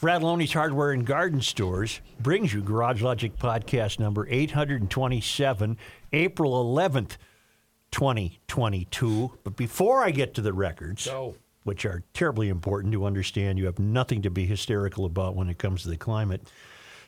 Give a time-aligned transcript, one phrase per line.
[0.00, 5.78] Fratelloni's Hardware and Garden Stores brings you Garage Logic podcast number 827,
[6.12, 7.16] April 11th,
[7.92, 9.38] 2022.
[9.42, 11.08] But before I get to the records,
[11.64, 15.56] which are terribly important to understand, you have nothing to be hysterical about when it
[15.56, 16.42] comes to the climate.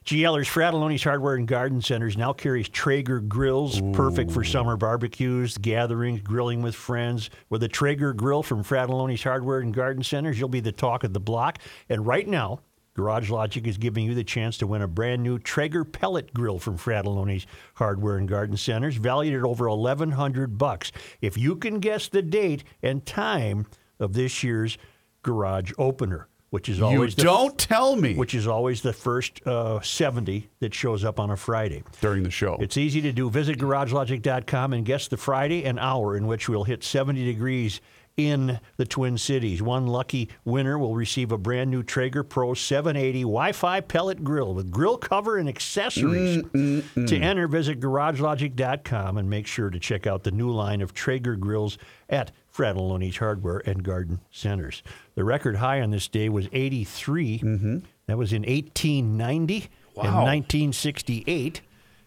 [0.06, 6.22] GLers Fratelloni's Hardware and Garden Centers now carries Traeger grills, perfect for summer barbecues, gatherings,
[6.22, 7.28] grilling with friends.
[7.50, 11.12] With a Traeger grill from Fratelloni's Hardware and Garden Centers, you'll be the talk of
[11.12, 11.58] the block.
[11.90, 12.60] And right now,
[12.98, 16.58] Garage Logic is giving you the chance to win a brand new Traeger pellet grill
[16.58, 20.90] from Fratelloni's Hardware and Garden Centers, valued at over 1100 bucks.
[21.20, 23.66] If you can guess the date and time
[24.00, 24.78] of this year's
[25.22, 29.80] garage opener, which is always the don't tell me which is always the first uh,
[29.80, 31.84] 70 that shows up on a Friday.
[32.00, 32.56] during the show.
[32.58, 33.30] It's easy to do.
[33.30, 37.80] Visit garagelogic.com and guess the Friday and hour in which we'll hit 70 degrees
[38.18, 39.62] in the Twin Cities.
[39.62, 44.52] One lucky winner will receive a brand new Traeger Pro 780 Wi Fi pellet grill
[44.52, 46.38] with grill cover and accessories.
[46.38, 50.50] Mm, mm, mm, to enter, visit garagelogic.com and make sure to check out the new
[50.50, 51.78] line of Traeger grills
[52.10, 54.82] at Fratelloni's Hardware and Garden Centers.
[55.14, 57.38] The record high on this day was 83.
[57.38, 57.78] Mm-hmm.
[58.06, 61.60] That was in 1890 and 1968.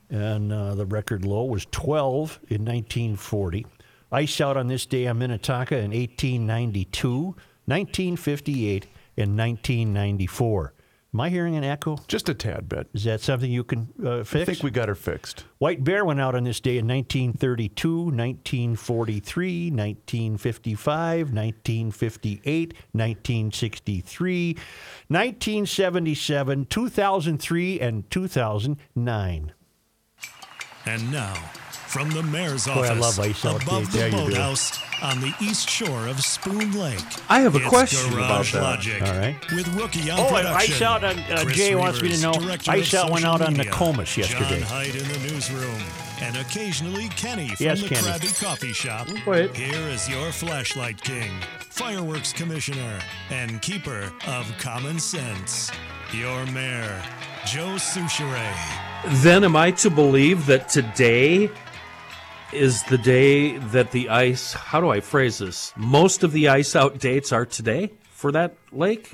[0.10, 3.66] And uh, the record low was 12 in 1940.
[4.12, 10.74] Ice out on this day on Minnetonka in 1892, 1958, and 1994.
[11.14, 11.98] Am I hearing an echo?
[12.08, 12.88] Just a tad bit.
[12.94, 14.44] Is that something you can uh, fix?
[14.44, 15.44] I think we got her fixed.
[15.58, 24.54] White Bear went out on this day in 1932, 1943, 1955, 1958, 1963,
[25.10, 29.54] 1977, 2003, and 2009.
[30.86, 31.52] And now,
[31.92, 35.34] from the mayor's Boy, I office love ice above the Yeah, you boathouse on the
[35.42, 37.00] east shore of Spoon Lake.
[37.30, 38.88] I have a It's question Garage about that.
[38.88, 39.52] Logic All right.
[39.54, 40.74] With rookie on Oh, and production.
[40.76, 43.26] Ice Out on- uh, Chris Jay wants me to know, director Ice of Out went
[43.26, 43.72] out on media.
[43.72, 44.60] Nokomis yesterday.
[44.60, 45.82] John Hyde in the newsroom.
[46.22, 48.02] And occasionally Kenny from Yes, the Kenny.
[48.08, 49.08] Krabby Coffee Shop.
[49.26, 49.56] Wait.
[49.56, 51.32] Here is your flashlight king,
[51.72, 53.00] fireworks commissioner,
[53.32, 55.72] and keeper of common sense.
[56.14, 57.02] Your mayor,
[57.48, 58.54] Joe Soucheray.
[59.24, 61.50] Then am I to believe that today
[62.54, 65.74] is the day that the ice, how do I phrase this?
[65.76, 69.14] Most of the ice out dates are today for that lake?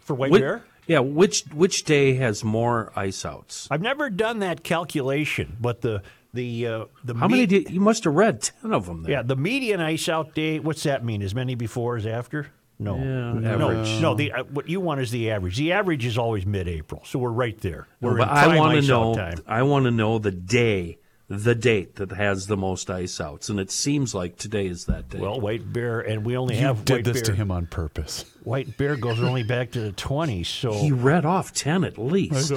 [0.00, 0.64] For White Which- Bear?
[0.86, 3.68] yeah, which which day has more ice outs?
[3.70, 6.02] I've never done that calculation, but the
[6.34, 9.12] the uh, the How many me- did you must have read 10 of them there.
[9.12, 10.58] Yeah, the median ice out day.
[10.60, 11.22] What's that mean?
[11.22, 12.48] As many before as after?
[12.80, 14.00] No, Yeah, no, average.
[14.00, 14.14] no.
[14.14, 15.56] The uh, what you want is the average.
[15.56, 17.88] The average is always mid-April, so we're right there.
[18.00, 19.38] We're prime I want to know time.
[19.48, 23.60] I want to know the day, the date that has the most ice outs and
[23.60, 25.18] it seems like today is that day.
[25.18, 26.62] Well, White Bear, and we only have.
[26.62, 27.22] You have did White this Bear.
[27.24, 28.24] to him on purpose.
[28.44, 32.52] White Bear goes only back to the 20s, so he read off 10 at least.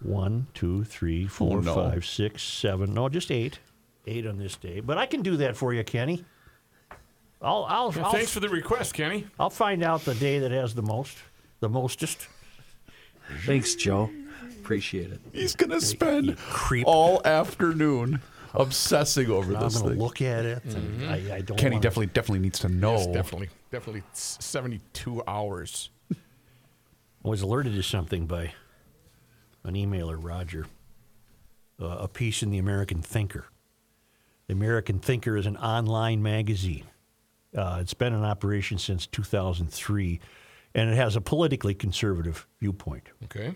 [0.00, 1.74] One, two, three, oh, four, Oh, no.
[1.74, 2.94] five, six, seven.
[2.94, 3.58] No, just eight.
[4.06, 4.80] Eight on this day.
[4.80, 6.24] But I can do that for you, Kenny.
[7.42, 9.26] I'll I'll Yeah, I'll, thanks for the request, Kenny.
[9.38, 11.16] I'll find out the day that has the most,
[11.60, 12.28] the mostest.
[13.44, 14.08] Thanks, Joe.
[14.66, 15.20] Appreciate it.
[15.32, 16.88] He's gonna spend creep.
[16.88, 18.20] all afternoon
[18.52, 20.02] obsessing over I'm this going thing.
[20.02, 20.64] look at it.
[20.64, 21.56] And I, I don't.
[21.56, 22.96] Kenny wanna- definitely definitely needs to know.
[22.96, 25.90] Yes, definitely, definitely, s- seventy-two hours.
[26.12, 28.54] I was alerted to something by
[29.62, 30.66] an emailer, Roger.
[31.80, 33.44] Uh, a piece in the American Thinker.
[34.48, 36.86] The American Thinker is an online magazine.
[37.56, 40.18] Uh, it's been in operation since 2003,
[40.74, 43.10] and it has a politically conservative viewpoint.
[43.24, 43.54] Okay.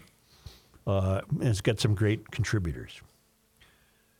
[0.90, 3.00] Uh, and it's got some great contributors.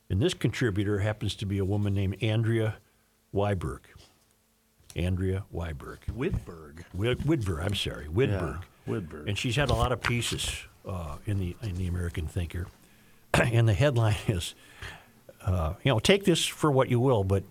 [0.09, 2.77] And this contributor happens to be a woman named Andrea
[3.35, 3.81] Weiberg.
[4.97, 5.99] Andrea Weiberg.
[6.17, 6.85] Whitberg.
[6.93, 8.63] Whit- Whitberg, I'm sorry, Whitberg.
[8.87, 9.29] Yeah, Whitberg.
[9.29, 12.67] And she's had a lot of pieces uh, in the in the American Thinker,
[13.35, 14.55] and the headline is,
[15.43, 17.45] uh, you know, take this for what you will, but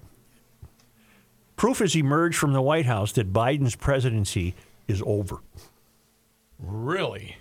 [1.55, 4.55] proof has emerged from the White House that Biden's presidency
[4.87, 5.37] is over.
[6.57, 7.37] Really?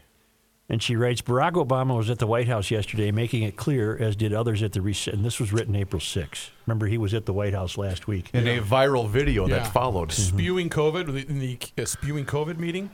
[0.71, 4.15] And she writes, Barack Obama was at the White House yesterday, making it clear, as
[4.17, 6.51] did others at the rec- and this was written April 6.
[6.67, 8.29] Remember, he was at the White House last week.
[8.35, 9.61] In a viral video Yeah.
[9.61, 10.13] that followed.
[10.13, 12.91] Spewing COVID in the uh, spewing COVID meeting.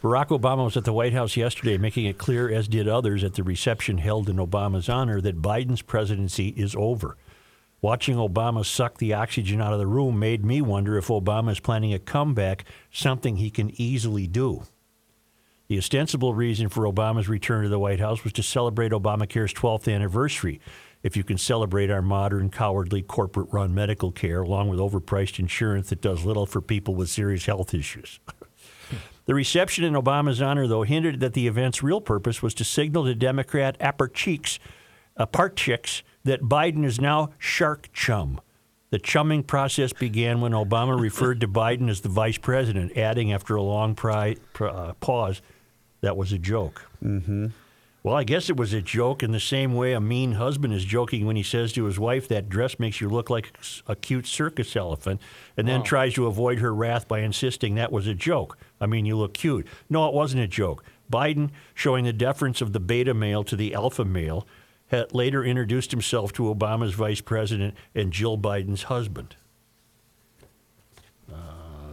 [0.00, 3.34] Barack Obama was at the White House yesterday, making it clear, as did others at
[3.34, 7.16] the reception held in Obama's honor, that Biden's presidency is over.
[7.80, 11.58] Watching Obama suck the oxygen out of the room made me wonder if Obama is
[11.58, 14.62] planning a comeback, something he can easily do.
[15.72, 19.90] The ostensible reason for Obama's return to the White House was to celebrate Obamacare's 12th
[19.90, 20.60] anniversary.
[21.02, 25.88] If you can celebrate our modern, cowardly, corporate run medical care, along with overpriced insurance
[25.88, 28.20] that does little for people with serious health issues.
[29.24, 33.04] The reception in Obama's honor, though, hinted that the event's real purpose was to signal
[33.04, 34.58] to Democrat apparatchiks,
[35.18, 38.40] apparatchiks that Biden is now shark chum.
[38.90, 43.56] The chumming process began when Obama referred to Biden as the vice president, adding after
[43.56, 45.40] a long pri- pr- uh, pause,
[46.02, 46.88] that was a joke.
[47.02, 47.46] Mm-hmm.
[48.04, 50.84] Well, I guess it was a joke in the same way a mean husband is
[50.84, 53.56] joking when he says to his wife, that dress makes you look like
[53.86, 55.20] a cute circus elephant,
[55.56, 58.58] and then tries to avoid her wrath by insisting that was a joke.
[58.80, 59.68] I mean, you look cute.
[59.88, 60.82] No, it wasn't a joke.
[61.12, 64.48] Biden, showing the deference of the beta male to the alpha male,
[64.88, 69.36] had later introduced himself to Obama's vice president and Jill Biden's husband.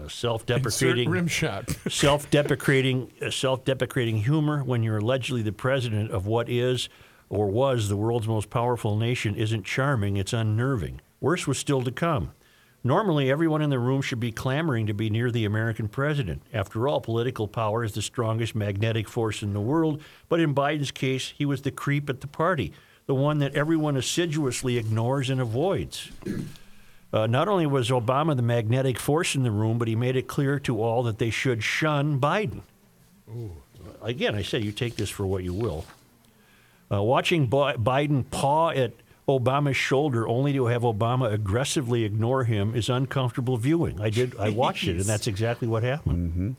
[0.10, 1.70] Insert self-deprecating rim shot.
[1.90, 6.90] self-deprecating uh, self-deprecating humor when you're allegedly the president of what is
[7.30, 11.00] or was the world's most powerful nation isn't charming it's unnerving.
[11.22, 12.32] Worse was still to come.
[12.84, 16.42] Normally everyone in the room should be clamoring to be near the american president.
[16.54, 20.92] After all political power is the strongest magnetic force in the world but in biden's
[20.92, 22.74] case he was the creep at the party
[23.06, 26.10] the one that everyone assiduously ignores and avoids
[27.14, 30.28] uh, not only was Obama the magnetic force in the room, but he made it
[30.28, 32.62] clear to all that they should shun Biden.
[34.02, 35.86] Again, I say you take this for what you will.
[36.92, 38.94] Uh, watching Bi- Biden paw at
[39.28, 44.02] Obama's shoulder only to have Obama aggressively ignore him is uncomfortable viewing.
[44.02, 44.36] I did.
[44.40, 46.56] I watched it, and that's exactly what happened.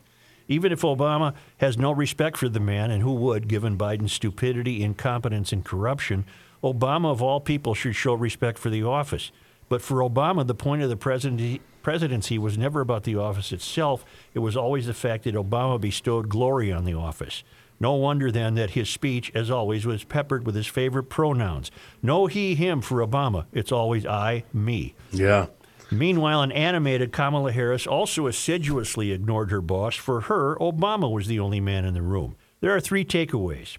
[0.46, 4.82] Even if Obama has no respect for the man, and who would, given Biden's stupidity,
[4.82, 6.25] incompetence, and corruption,
[6.62, 9.31] Obama, of all people, should show respect for the office.
[9.70, 14.05] But for Obama, the point of the presidency, presidency was never about the office itself.
[14.34, 17.44] It was always the fact that Obama bestowed glory on the office.
[17.78, 21.70] No wonder then that his speech, as always, was peppered with his favorite pronouns.
[22.02, 23.46] No he, him for Obama.
[23.52, 24.94] It's always I, me.
[25.12, 25.46] Yeah.
[25.90, 29.94] Meanwhile, an animated Kamala Harris also assiduously ignored her boss.
[29.94, 32.37] For her, Obama was the only man in the room.
[32.61, 33.78] There are three takeaways.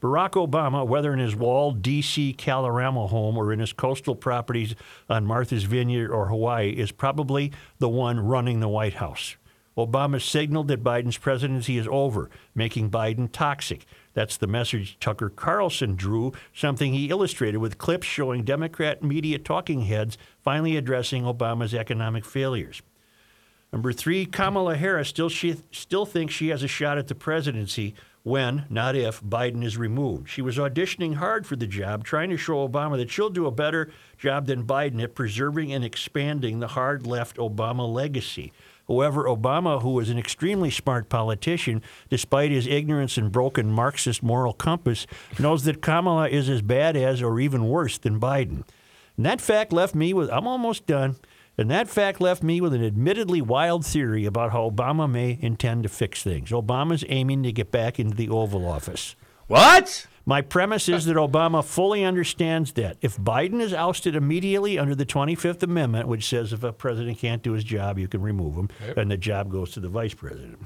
[0.00, 2.34] Barack Obama, whether in his walled D.C.
[2.38, 4.74] Kalorama home or in his coastal properties
[5.08, 9.36] on Martha's Vineyard or Hawaii, is probably the one running the White House.
[9.76, 13.86] Obama signaled that Biden's presidency is over, making Biden toxic.
[14.12, 19.82] That's the message Tucker Carlson drew, something he illustrated with clips showing Democrat media talking
[19.82, 22.82] heads finally addressing Obama's economic failures.
[23.72, 27.94] Number three, Kamala Harris still she still thinks she has a shot at the presidency
[28.28, 30.28] when, not if, Biden is removed.
[30.28, 33.50] She was auditioning hard for the job, trying to show Obama that she'll do a
[33.50, 38.52] better job than Biden at preserving and expanding the hard left Obama legacy.
[38.86, 44.54] However, Obama, who is an extremely smart politician, despite his ignorance and broken Marxist moral
[44.54, 45.06] compass,
[45.38, 48.64] knows that Kamala is as bad as or even worse than Biden.
[49.16, 51.16] And that fact left me with, I'm almost done.
[51.58, 55.82] And that fact left me with an admittedly wild theory about how Obama may intend
[55.82, 56.50] to fix things.
[56.50, 59.16] Obama's aiming to get back into the Oval Office.
[59.48, 60.06] What?
[60.24, 65.06] My premise is that Obama fully understands that if Biden is ousted immediately under the
[65.06, 68.68] 25th Amendment, which says if a president can't do his job, you can remove him,
[68.96, 70.58] and the job goes to the vice president.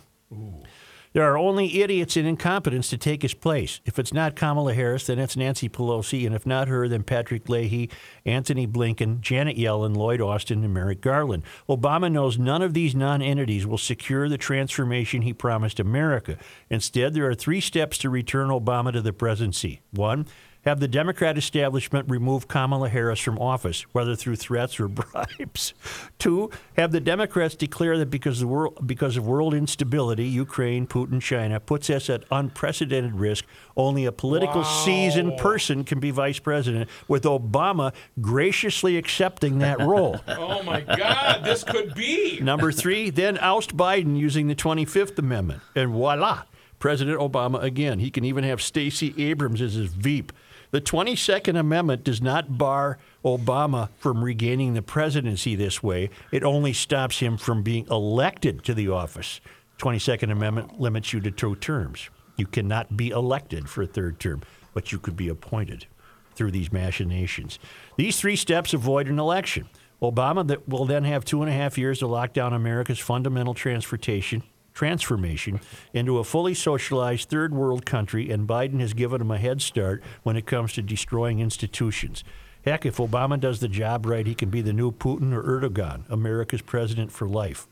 [1.15, 3.81] There are only idiots and incompetents to take his place.
[3.85, 7.51] If it's not Kamala Harris, then it's Nancy Pelosi, and if not her, then Patrick
[7.51, 7.91] Leahy,
[8.25, 11.43] Antony Blinken, Janet Yellen, Lloyd Austin, and Merrick Garland.
[11.69, 16.39] Obama knows none of these non-entities will secure the transformation he promised America.
[16.71, 19.83] Instead, there are three steps to return Obama to the presidency.
[19.91, 20.27] One,
[20.65, 25.75] have the Democrat establishment remove Kamala Harris from office, whether through threats or bribes.
[26.19, 31.21] Two, have the Democrats declare that because the world because of world instability, Ukraine, Putin,
[31.21, 33.45] China puts us at unprecedented risk,
[33.77, 40.21] only a political seasoned person can be vice president, with Obama graciously accepting that role.
[40.29, 42.39] oh my God, this could be.
[42.41, 45.63] Number three, then oust Biden using the 25th Amendment.
[45.75, 46.43] And voila,
[46.83, 48.01] President Obama again.
[48.01, 50.33] He can even have Stacey Abrams as his Veep.
[50.73, 56.11] The 22nd Amendment does not bar Obama from regaining the presidency this way.
[56.33, 59.41] It only stops him from being elected to the office.
[59.79, 62.11] 22nd Amendment limits you to two terms.
[62.37, 64.43] You cannot be elected for a third term,
[64.75, 65.87] but you could be appointed
[66.35, 67.61] through these machinations.
[67.97, 69.69] These three steps avoid an election.
[70.03, 74.43] Obama will then have two and a half years to lock down America's fundamental transportation
[74.75, 75.61] transformation
[75.93, 80.03] into a fully socialized third world country, and Biden has given him a head start
[80.23, 82.25] when it comes to destroying institutions.
[82.65, 86.09] Heck, if Obama does the job right, he can be the new Putin or Erdogan,
[86.09, 87.67] America's president for life.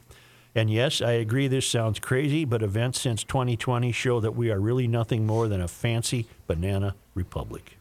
[0.54, 4.59] And yes, I agree this sounds crazy, but events since 2020 show that we are
[4.59, 7.76] really nothing more than a fancy banana republic.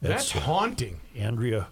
[0.00, 1.00] That's haunting.
[1.16, 1.68] Andrea,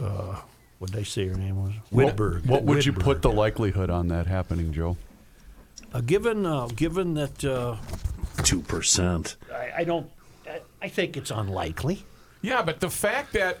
[0.00, 0.40] uh,
[0.78, 1.72] what they say her name was?
[1.92, 2.46] Whitberg.
[2.46, 4.96] What would you put the likelihood on that happening, Joe?
[5.92, 7.76] Uh, given uh, given that uh,
[8.42, 9.36] Two percent.
[9.52, 10.08] I, I don't,
[10.46, 12.04] I, I think it's unlikely.
[12.40, 13.58] Yeah, but the fact that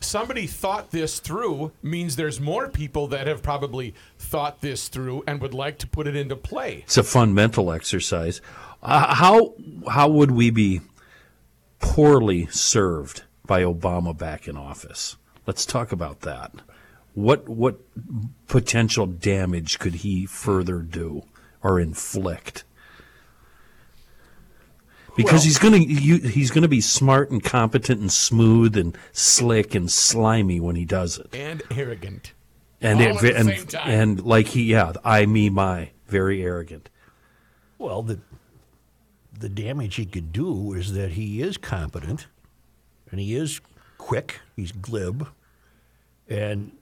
[0.00, 5.40] somebody thought this through means there's more people that have probably thought this through and
[5.40, 6.82] would like to put it into play.
[6.84, 8.40] It's a fun mental exercise.
[8.82, 9.54] Uh, how
[9.88, 10.80] how would we be
[11.78, 15.16] poorly served by Obama back in office?
[15.46, 16.52] Let's talk about that.
[17.14, 17.78] What what
[18.46, 21.24] potential damage could he further do
[21.62, 22.64] or inflict?
[25.16, 29.90] Because he's gonna you, he's gonna be smart and competent and smooth and slick and
[29.90, 32.32] slimy when he does it, And arrogant.
[32.82, 33.88] and All at the and same time.
[33.88, 36.90] and like he yeah I me my very arrogant.
[37.78, 38.18] Well, the
[39.38, 42.26] the damage he could do is that he is competent,
[43.10, 43.60] and he is
[43.96, 44.40] quick.
[44.54, 45.28] He's glib,
[46.28, 46.72] and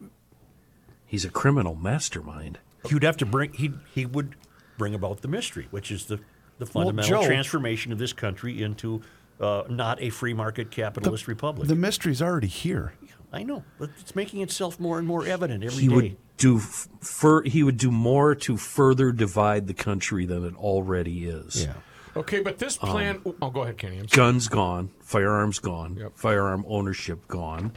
[1.06, 2.58] He's a criminal mastermind.
[2.86, 4.34] he would have to bring he he would
[4.78, 6.18] bring about the mystery, which is the
[6.58, 9.02] the fundamental Joe- transformation of this country into
[9.40, 11.68] uh, not a free market capitalist republic.
[11.68, 12.94] The mystery's already here.
[13.32, 15.82] I know, but it's making itself more and more evident every day.
[15.82, 20.44] he would do f- fur, he would do more to further divide the country than
[20.44, 21.64] it already is.
[21.64, 21.74] yeah.
[22.16, 23.20] Okay, but this plan.
[23.42, 23.98] oh, go ahead, Kenny.
[23.98, 24.06] I'm.
[24.06, 26.12] Guns gone, firearms gone, Yep.
[26.16, 27.72] firearm ownership gone.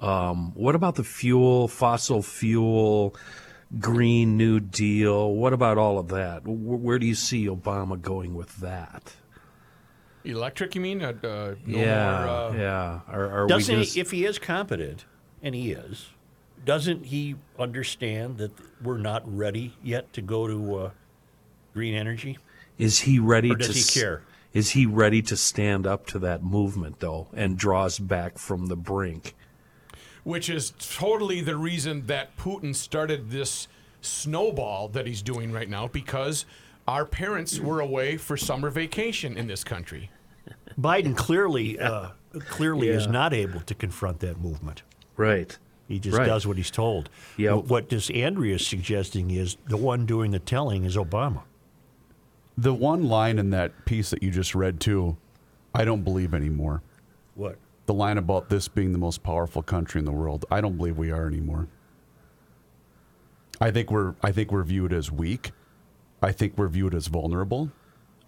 [0.00, 3.14] Um, what about the fuel, fossil fuel,
[3.78, 5.32] Green New Deal?
[5.34, 6.42] What about all of that?
[6.42, 9.14] Wh- Where do you see Obama going with that?
[10.24, 11.02] Electric, you mean?
[11.02, 13.00] Uh, uh, no yeah, more, uh, yeah.
[13.08, 15.04] Are, are Doesn't just, he, if he is competent,
[15.42, 16.10] and he is,
[16.64, 18.52] doesn't he understand that
[18.82, 20.90] we're not ready yet to go to uh,
[21.72, 22.38] green energy?
[22.78, 24.22] Is he ready Or does to he care?
[24.52, 28.76] Is he ready to stand up to that movement though and draws back from the
[28.76, 29.34] brink?
[30.24, 33.68] Which is totally the reason that Putin started this
[34.00, 36.46] snowball that he's doing right now because
[36.88, 40.10] our parents were away for summer vacation in this country.
[40.78, 42.10] Biden clearly uh,
[42.48, 44.82] clearly is not able to confront that movement.
[45.16, 45.56] Right.
[45.88, 46.26] He just Right.
[46.26, 47.10] does what he's told.
[47.36, 47.64] Yep.
[47.64, 51.42] What this Andrea is suggesting is the one doing the telling is Obama.
[52.56, 55.16] The one line in that piece that you just read too,
[55.74, 56.82] I don't believe anymore.
[57.80, 57.86] What?
[57.86, 60.96] The line about this being the most powerful country in the world, I don't believe
[60.96, 61.68] we are anymore.
[63.60, 65.52] I think we're I think we're viewed as weak.
[66.22, 67.70] I think we're viewed as vulnerable.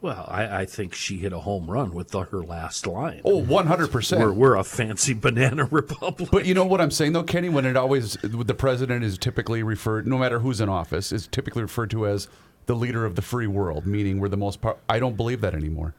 [0.01, 3.21] Well, I, I think she hit a home run with the, her last line.
[3.25, 4.19] Oh, 100%.
[4.19, 6.29] we're, we're a fancy banana republic.
[6.33, 9.63] But you know what I'm saying though, Kenny, when it always the president is typically
[9.63, 12.29] referred no matter who's in office, is typically referred to as
[12.67, 15.55] the leader of the free world, meaning we're the most power I don't believe that
[15.55, 15.95] anymore.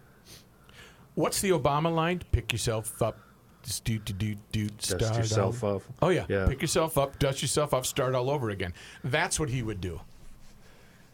[1.15, 2.23] What's the Obama line?
[2.31, 3.17] Pick yourself up.
[3.63, 5.81] Just do, do, do, do, Dust start yourself all- up.
[6.01, 6.25] Oh, yeah.
[6.27, 6.47] Yeah.
[6.47, 8.73] Pick yourself up, dust yourself up, start all over again.
[9.03, 10.01] That's what he would do.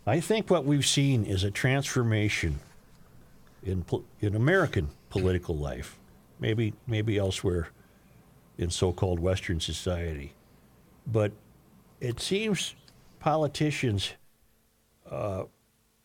[0.08, 2.60] I think what we've seen is a transformation
[3.64, 3.86] in
[4.22, 6.00] in American political life,
[6.40, 7.70] maybe maybe elsewhere
[8.58, 10.34] in so-called Western society,
[11.06, 11.32] but
[12.02, 12.76] it seems
[13.20, 14.14] politicians
[15.12, 15.44] uh,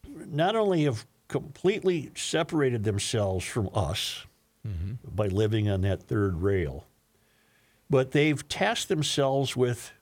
[0.09, 4.27] not only have completely separated themselves from us
[4.67, 5.15] Mm-hmm.
[5.15, 6.87] by living on that third rail,
[7.91, 9.93] but they've tasked themselves with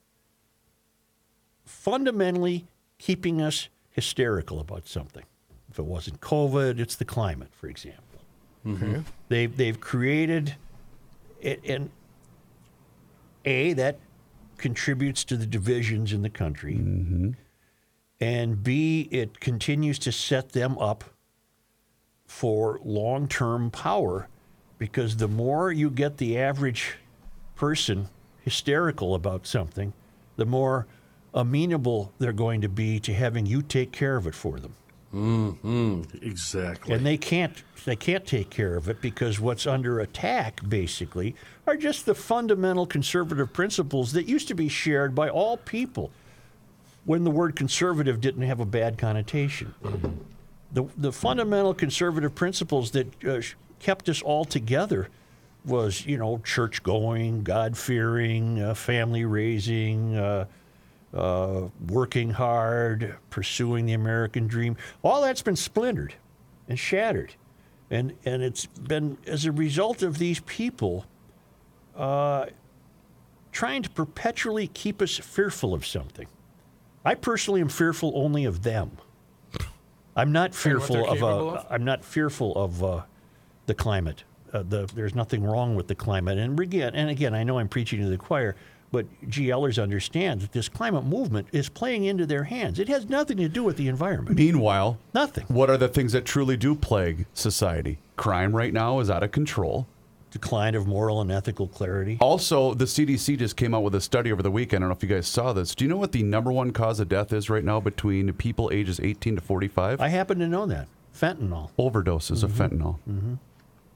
[1.64, 2.66] fundamentally
[2.99, 5.25] keeping us hysterical about something.
[5.69, 8.21] If it wasn't COVID, it's the climate, for example.
[8.64, 8.85] Mm-hmm.
[8.85, 9.02] Okay.
[9.28, 10.54] They've they've created
[11.40, 11.90] it, and
[13.45, 13.99] a that
[14.59, 17.31] contributes to the divisions in the country, mm-hmm.
[18.21, 21.02] and b it continues to set them up
[22.26, 24.28] for long-term power,
[24.83, 26.97] because the more you get the average
[27.55, 28.09] person
[28.41, 29.93] hysterical about something,
[30.35, 30.89] the more
[31.33, 34.75] amenable they're going to be to having you take care of it for them
[35.15, 36.03] Mm-hmm.
[36.23, 36.95] exactly.
[36.95, 41.35] and they can't they can't take care of it because what's under attack basically
[41.67, 46.11] are just the fundamental conservative principles that used to be shared by all people
[47.05, 49.75] when the word conservative didn't have a bad connotation
[50.73, 53.41] the the fundamental conservative principles that uh,
[53.83, 55.09] kept us all together
[55.65, 60.45] was you know church going god fearing uh, family raising uh,
[61.15, 64.77] uh, working hard, pursuing the American dream.
[65.03, 66.15] All that's been splintered
[66.69, 67.35] and shattered.
[67.91, 71.05] And, and it's been as a result of these people
[71.95, 72.47] uh,
[73.51, 76.27] trying to perpetually keep us fearful of something.
[77.05, 78.93] I personally am fearful only of them.
[80.17, 81.67] I'm not fearful of, uh, of?
[81.69, 83.03] I'm not fearful of uh,
[83.66, 84.25] the climate.
[84.52, 86.38] Uh, the, there's nothing wrong with the climate.
[86.38, 88.54] And again, and again, I know I'm preaching to the choir,
[88.90, 92.78] but GLers understand that this climate movement is playing into their hands.
[92.78, 94.37] It has nothing to do with the environment.
[94.37, 95.45] Meanwhile, Nothing.
[95.49, 97.99] what are the things that truly do plague society?
[98.16, 99.87] Crime right now is out of control.
[100.31, 102.16] Decline of moral and ethical clarity.
[102.21, 104.83] Also, the CDC just came out with a study over the weekend.
[104.83, 105.75] I don't know if you guys saw this.
[105.75, 108.71] Do you know what the number one cause of death is right now between people
[108.73, 110.00] ages 18 to 45?
[110.00, 110.88] I happen to know that.
[111.14, 111.71] Fentanyl.
[111.78, 112.99] Overdoses of fentanyl.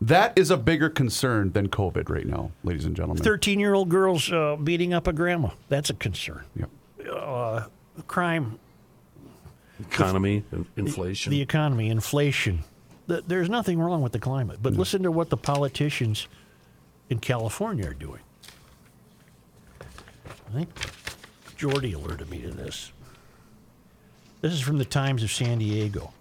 [0.01, 3.23] That is a bigger concern than COVID right now, ladies and gentlemen.
[3.23, 5.51] 13 year old girls uh, beating up a grandma.
[5.69, 6.45] That's a concern.
[6.57, 7.71] Yep.
[8.07, 8.59] Crime,
[9.81, 11.31] Economy, in- inflation.
[11.31, 12.63] the economy, inflation.
[13.09, 14.59] Th- There's nothing wrong with the climate.
[14.63, 16.29] But listen to what the politicians
[17.09, 18.21] in California are doing.
[19.81, 20.69] I think
[21.57, 22.93] Jordy alerted me to this.
[24.43, 26.13] This is from the Times of San Diego.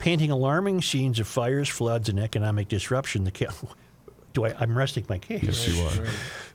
[0.00, 3.24] Painting alarming scenes of fires, floods, and economic disruption.
[3.24, 3.54] The Cal-
[4.32, 4.54] do I?
[4.58, 5.42] I'm resting my case.
[5.42, 6.06] Yes, you are.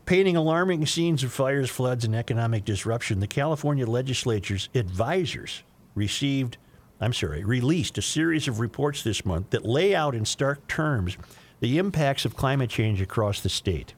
[0.05, 5.63] Painting alarming scenes of fires, floods, and economic disruption, the California legislature's advisors
[5.95, 6.57] received,
[6.99, 11.17] I'm sorry, released a series of reports this month that lay out in stark terms
[11.59, 13.93] the impacts of climate change across the state.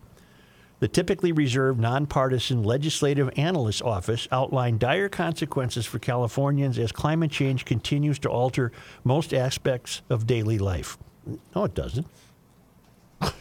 [0.80, 7.63] The typically reserved nonpartisan Legislative Analyst Office outlined dire consequences for Californians as climate change
[7.63, 8.72] continues to alter
[9.03, 10.98] most aspects of daily life.
[11.56, 12.08] No, it doesn't.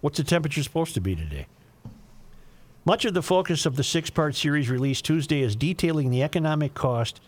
[0.00, 1.46] What's the temperature supposed to be today?
[2.84, 6.74] Much of the focus of the six part series released Tuesday is detailing the economic
[6.74, 7.20] cost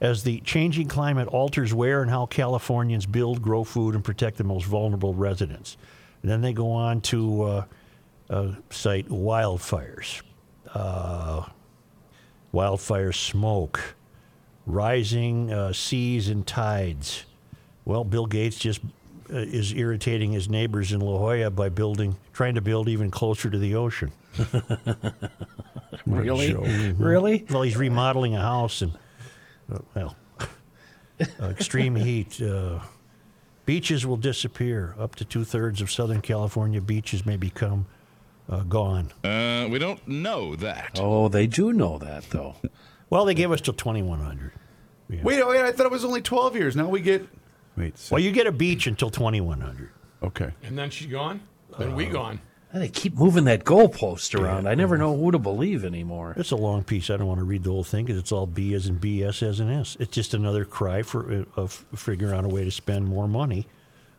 [0.00, 4.44] as the changing climate alters where and how Californians build, grow food, and protect the
[4.44, 5.76] most vulnerable residents.
[6.22, 7.64] And then they go on to uh,
[8.32, 10.22] uh, cite wildfires,
[10.74, 11.44] uh,
[12.50, 13.94] wildfire smoke,
[14.66, 17.24] rising uh, seas and tides.
[17.84, 18.80] Well, Bill Gates just
[19.30, 23.50] uh, is irritating his neighbors in La Jolla by building, trying to build even closer
[23.50, 24.12] to the ocean.
[26.06, 26.54] really?
[26.54, 27.44] Really?
[27.50, 28.92] Well, he's remodeling a house and,
[29.70, 30.46] uh, well, uh,
[31.50, 32.40] extreme heat.
[32.40, 32.80] Uh,
[33.66, 34.94] beaches will disappear.
[34.98, 37.84] Up to two thirds of Southern California beaches may become
[38.48, 39.12] uh, gone.
[39.24, 40.98] Uh, we don't know that.
[41.00, 42.56] Oh, they do know that, though.
[43.10, 44.52] Well, they gave us till 2100.
[45.08, 46.74] Wait, wait, I thought it was only 12 years.
[46.76, 47.28] Now we get.
[47.76, 47.94] Wait.
[48.10, 49.90] Well, you get a beach until 2100.
[50.22, 50.52] okay.
[50.62, 51.40] And then she gone.
[51.78, 52.40] Then we gone.
[52.74, 54.66] They keep moving that goalpost around.
[54.66, 56.32] I never know who to believe anymore.
[56.38, 57.10] It's a long piece.
[57.10, 59.22] I don't want to read the whole thing because it's all B as in B,
[59.22, 59.94] S as in S.
[60.00, 63.66] It's just another cry for uh, of figuring out a way to spend more money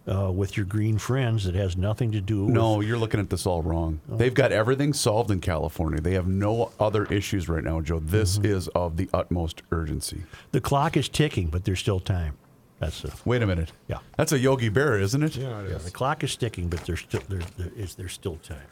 [0.07, 3.29] uh, with your green friends that has nothing to do with No, you're looking at
[3.29, 4.01] this all wrong.
[4.07, 6.01] They've got everything solved in California.
[6.01, 7.99] They have no other issues right now, Joe.
[7.99, 10.23] This is of the utmost urgency.
[10.51, 12.37] the clock is ticking, but there's still time.
[12.79, 13.71] That's the Wait a minute.
[13.87, 13.99] Yeah.
[14.17, 15.37] That's a Yogi Bear, isn't it?
[15.37, 18.35] Yeah, it Yeah, the clock is ticking, but there's still there, there is there's still
[18.37, 18.65] time.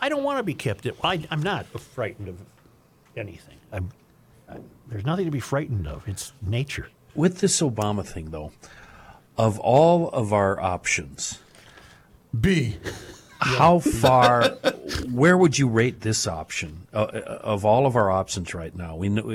[0.00, 0.86] I don't want to be kept.
[0.86, 2.38] At, I, I'm not frightened of
[3.16, 3.58] anything.
[3.70, 3.90] I'm,
[4.48, 6.08] I, there's nothing to be frightened of.
[6.08, 6.88] It's nature.
[7.14, 8.50] With this Obama thing, though,
[9.36, 11.38] of all of our options,
[12.38, 12.76] B.
[13.40, 14.48] how far,
[15.10, 18.96] where would you rate this option uh, uh, of all of our options right now?
[18.96, 19.30] We know,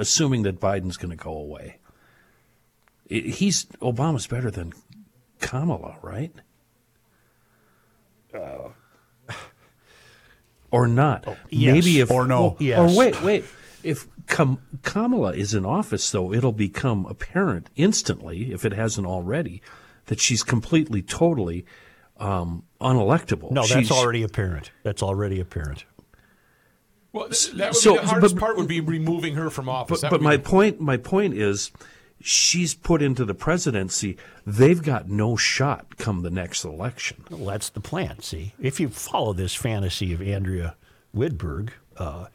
[0.00, 1.78] assuming that Biden's going to go away,
[3.08, 4.72] he's Obama's better than
[5.40, 6.32] Kamala, right?
[10.70, 11.24] or not?
[11.48, 11.74] yes.
[11.74, 12.48] Maybe if Or no.
[12.48, 12.78] Or, Yes.
[12.78, 13.44] or wait, wait.
[13.82, 19.62] If Kam- Kamala is in office, though, it'll become apparent instantly, if it hasn't already,
[20.06, 21.64] that she's completely, totally
[22.18, 23.50] um, unelectable.
[23.50, 24.70] No, that's She's- already apparent.
[24.82, 25.84] That's already apparent.
[27.12, 30.00] Well, that would So- be the hardest but- part would be removing her from office.
[30.02, 31.70] But, but my be- point, my point is,
[32.20, 34.16] she's put into the presidency.
[34.46, 37.24] They've got no shot come the next election.
[37.30, 38.20] Well, that's the plan.
[38.20, 40.76] See, if you follow this fantasy of Andrea
[41.14, 42.26] Widburg, uh,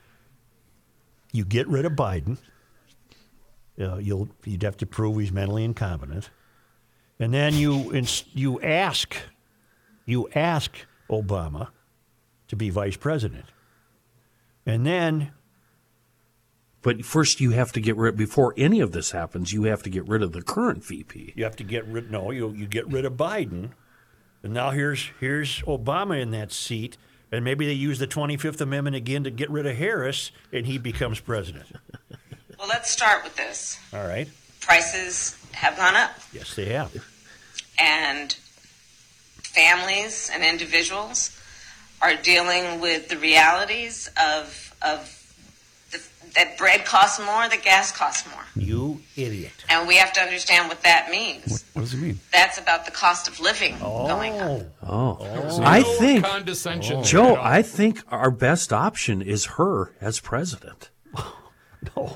[1.31, 2.37] you get rid of Biden.
[3.79, 6.29] Uh, you'll you'd have to prove he's mentally incompetent,
[7.19, 9.15] and then you ins- you ask
[10.05, 11.69] you ask Obama
[12.47, 13.45] to be vice president,
[14.65, 15.31] and then
[16.81, 18.17] But first, you have to get rid.
[18.17, 21.33] Before any of this happens, you have to get rid of the current VP.
[21.35, 22.11] you have to get rid.
[22.11, 23.71] No, you you get rid of Biden,
[24.43, 26.97] and now here's here's Obama in that seat,
[27.31, 30.65] and maybe they use the Twenty Fifth Amendment again to get rid of Harris, and
[30.65, 31.65] he becomes president.
[32.59, 33.79] Well, let's start with this.
[33.93, 34.27] All right.
[34.59, 36.91] Prices have gone up, Yes, they have.
[37.79, 38.35] and
[39.41, 41.37] families and individuals
[42.01, 45.20] are dealing with the realities of of
[46.35, 48.43] that bread costs more, that gas costs more.
[48.55, 49.51] You idiot.
[49.69, 51.63] And we have to understand what that means.
[51.73, 52.19] What does it mean?
[52.31, 54.07] That's about the cost of living oh.
[54.07, 54.61] going up.
[54.83, 57.03] Oh, Oh, I think condescension.
[57.03, 57.35] Joe.
[57.35, 60.89] I think our best option is her as president.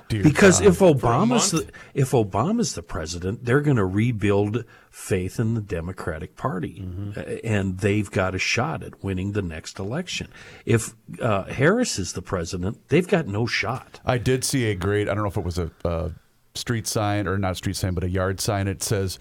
[0.10, 0.68] Dear Because God.
[0.68, 1.68] if Obama's month?
[1.68, 7.20] the, if Obama's the president, they're going to rebuild faith in the Democratic Party, Uh,
[7.44, 10.28] and they've got a shot at winning the next election.
[10.66, 14.00] If uh, Harris is the president, they've got no shot.
[14.06, 16.12] I did see a great, I don't know if it was a, a
[16.54, 18.68] street sign or not a street sign, but a yard sign.
[18.68, 19.18] It says,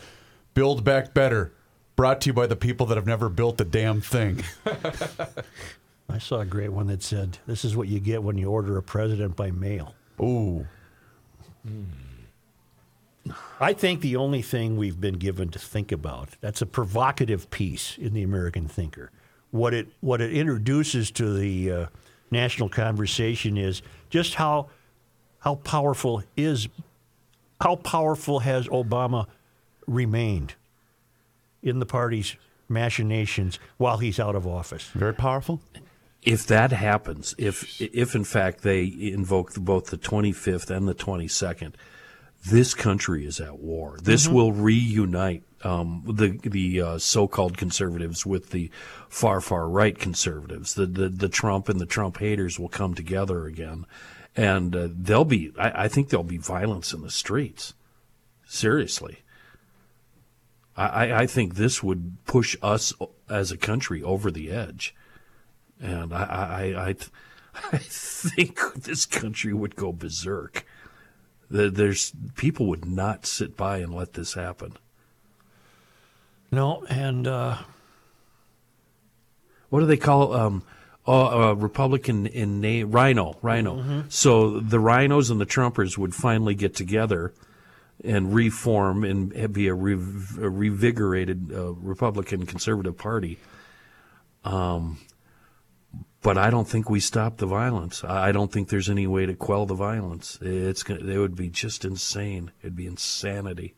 [0.52, 1.52] Build Back Better,
[1.96, 4.42] brought to you by the people that have never built a damn thing.
[6.08, 8.76] I saw a great one that said, "This is what you get when you order
[8.76, 10.66] a president by mail." Ooh.
[13.60, 17.96] I think the only thing we've been given to think about that's a provocative piece
[17.96, 19.10] in the American Thinker.
[19.50, 21.86] What it what it introduces to the uh,
[22.30, 24.68] national conversation is just how
[25.38, 26.68] how powerful is
[27.60, 29.26] how powerful has Obama
[29.86, 30.54] remained
[31.62, 32.36] in the party's
[32.68, 34.90] machinations while he's out of office.
[34.94, 35.60] Very powerful.
[36.24, 41.74] If that happens, if if in fact they invoke both the 25th and the 22nd,
[42.46, 43.98] this country is at war.
[44.02, 48.70] This will reunite um, the the uh, so-called conservatives with the
[49.08, 50.74] far far right conservatives.
[50.74, 53.84] The, the the Trump and the Trump haters will come together again,
[54.34, 55.52] and uh, there'll be.
[55.58, 57.74] I, I think there'll be violence in the streets.
[58.46, 59.18] Seriously.
[60.76, 62.92] I- I think this would push us
[63.28, 64.94] as a country over the edge.
[65.80, 66.22] And I,
[66.76, 66.88] I, I,
[67.72, 70.64] I, think this country would go berserk.
[71.50, 74.76] There- There's people would not sit by and let this happen.
[76.50, 77.58] No, and uh,
[79.70, 80.62] What do they call um,
[81.06, 82.92] oh, uh, Republican in name?
[82.92, 84.04] RINO, RINO.
[84.08, 87.32] So the RINOs and the Trumpers would finally get together
[88.04, 93.38] and reform and be a, rev- a revigorated uh, Republican conservative party.
[94.44, 94.98] Um,
[96.24, 98.02] but I don't think we stop the violence.
[98.02, 100.38] I don't think there's any way to quell the violence.
[100.40, 102.50] It's gonna, it would be just insane.
[102.62, 103.74] It'd be insanity.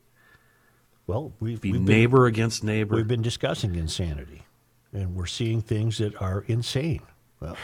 [1.05, 2.95] well, we've, Be we've been, neighbor against neighbor.
[2.95, 4.45] we've been discussing insanity,
[4.93, 7.01] and we're seeing things that are insane.
[7.41, 7.57] Well,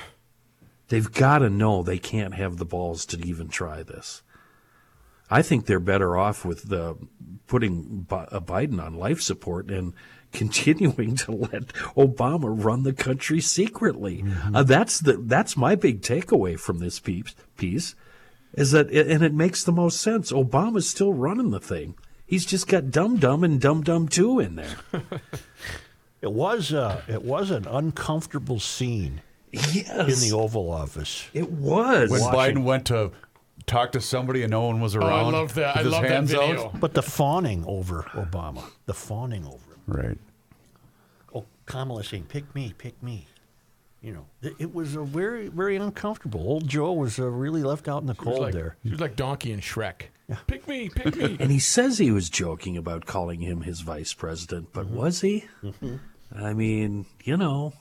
[0.89, 4.21] They've got to know they can't have the balls to even try this.
[5.31, 6.95] I think they're better off with the
[7.47, 9.93] putting uh, Biden on life support and
[10.33, 14.23] continuing to let Obama run the country secretly.
[14.53, 17.35] Uh, that's the that's my big takeaway from this piece.
[17.57, 17.95] Piece
[18.53, 20.31] is that, and it makes the most sense.
[20.31, 21.95] Obama's still running the thing.
[22.25, 24.75] He's just got Dum Dum and Dum Dum Two in there.
[26.21, 31.27] it was uh, it was an uncomfortable scene yes, in the Oval Office.
[31.33, 32.09] it was.
[32.09, 32.39] When Watching.
[32.57, 33.11] Biden went to
[33.65, 35.11] talk to somebody and no one was Oh, around.
[35.35, 35.75] I love that.
[35.75, 36.47] with I his love that hands out.
[36.47, 36.71] video.
[36.79, 39.72] But the fawning over Obama, the fawning over him.
[39.87, 40.17] Right.
[41.33, 43.27] Oh, Kamala saying, "Pick me, pick me."
[44.01, 46.41] You know, it, it was a very, very uncomfortable.
[46.41, 48.75] Old Joe was uh, really left out in the She cold like, there.
[48.83, 50.03] She was like Donkey and Shrek.
[50.47, 51.37] Pick me, pick me.
[51.39, 55.45] And he says he was joking about calling him his vice president, but was he?
[56.35, 57.73] I mean, you know,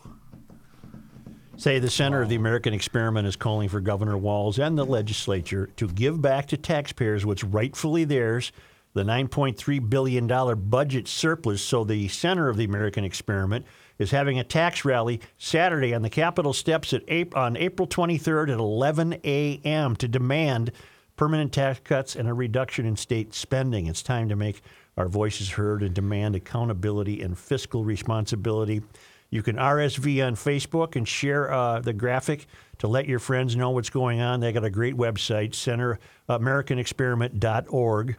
[1.56, 5.68] Say the center of the American experiment is calling for Governor Walz and the legislature
[5.76, 8.52] to give back to taxpayers what's rightfully theirs,
[8.94, 10.26] the $9.3 billion
[10.68, 11.62] budget surplus.
[11.62, 13.66] So the center of the American experiment
[13.98, 18.58] is having a tax rally Saturday on the Capitol steps April, on April 23rd at
[18.58, 19.96] 11 a.m.
[19.96, 20.72] to demand
[21.16, 23.86] permanent tax cuts and a reduction in state spending.
[23.86, 24.62] It's time to make
[24.96, 28.82] our voices heard and demand accountability and fiscal responsibility.
[29.30, 32.46] You can RSV on Facebook and share uh, the graphic
[32.78, 34.40] to let your friends know what's going on.
[34.40, 38.16] They got a great website, Center AmericanExperiment.org.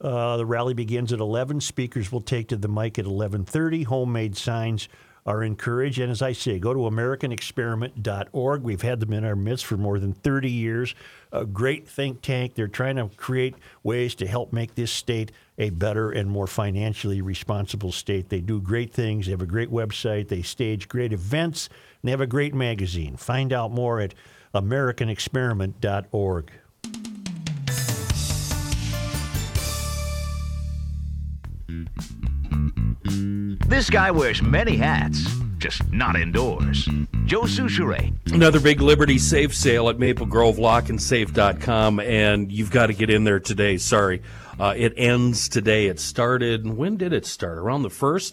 [0.00, 1.60] Uh, the rally begins at 11.
[1.60, 3.84] Speakers will take to the mic at 11:30.
[3.84, 4.88] Homemade signs
[5.26, 8.62] are encouraged, and as I say, go to AmericanExperiment.org.
[8.62, 10.94] We've had them in our midst for more than 30 years.
[11.32, 12.54] A great think tank.
[12.54, 17.20] They're trying to create ways to help make this state a better and more financially
[17.20, 18.30] responsible state.
[18.30, 19.26] They do great things.
[19.26, 20.28] They have a great website.
[20.28, 23.16] They stage great events, and they have a great magazine.
[23.16, 24.14] Find out more at
[24.54, 26.52] AmericanExperiment.org.
[33.68, 35.26] This guy wears many hats,
[35.58, 36.88] just not indoors.
[37.26, 38.14] Joe Soucheray.
[38.32, 43.24] Another big Liberty Safe sale at Maple Grove LockandSafe.com, and you've got to get in
[43.24, 43.76] there today.
[43.76, 44.22] Sorry.
[44.58, 45.88] Uh, it ends today.
[45.88, 47.58] It started, when did it start?
[47.58, 48.32] Around the 1st?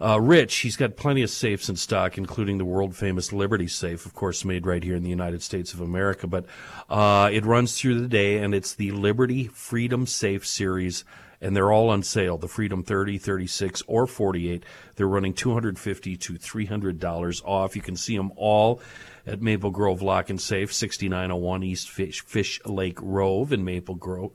[0.00, 4.06] Uh, Rich, he's got plenty of safes in stock, including the world famous Liberty safe,
[4.06, 6.28] of course, made right here in the United States of America.
[6.28, 6.46] But
[6.88, 11.04] uh, it runs through the day, and it's the Liberty Freedom Safe series,
[11.40, 12.38] and they're all on sale.
[12.38, 14.64] The Freedom 30, 36, or 48.
[14.96, 17.76] They're running 250 to $300 off.
[17.76, 18.80] You can see them all
[19.26, 24.32] at Maple Grove Lock and Safe, 6901 East Fish, Fish Lake Grove in Maple Grove.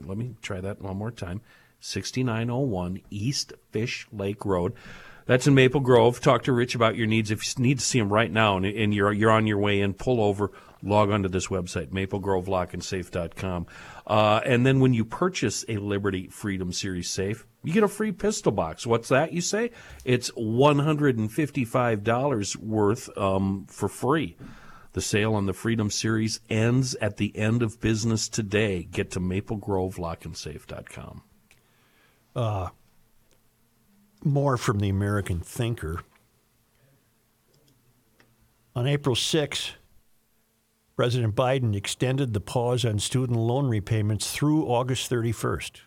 [0.00, 1.40] Let me try that one more time.
[1.80, 4.74] 6901 East Fish Lake Road.
[5.26, 6.20] That's in Maple Grove.
[6.20, 7.32] Talk to Rich about your needs.
[7.32, 9.80] If you need to see him right now and, and you're, you're on your way
[9.80, 10.52] in, pull over,
[10.82, 13.66] log onto this website, maplegrovelockandsafe.com.
[14.06, 18.12] Uh, and then when you purchase a Liberty Freedom Series safe, you get a free
[18.12, 18.86] pistol box.
[18.86, 19.72] What's that, you say?
[20.04, 24.36] It's $155 worth um, for free.
[24.92, 28.84] The sale on the Freedom Series ends at the end of business today.
[28.84, 31.22] Get to maplegrovelockandsafe.com.
[34.24, 36.00] more from the American thinker.
[38.74, 39.72] On April 6,
[40.96, 45.82] President Biden extended the pause on student loan repayments through August 31st,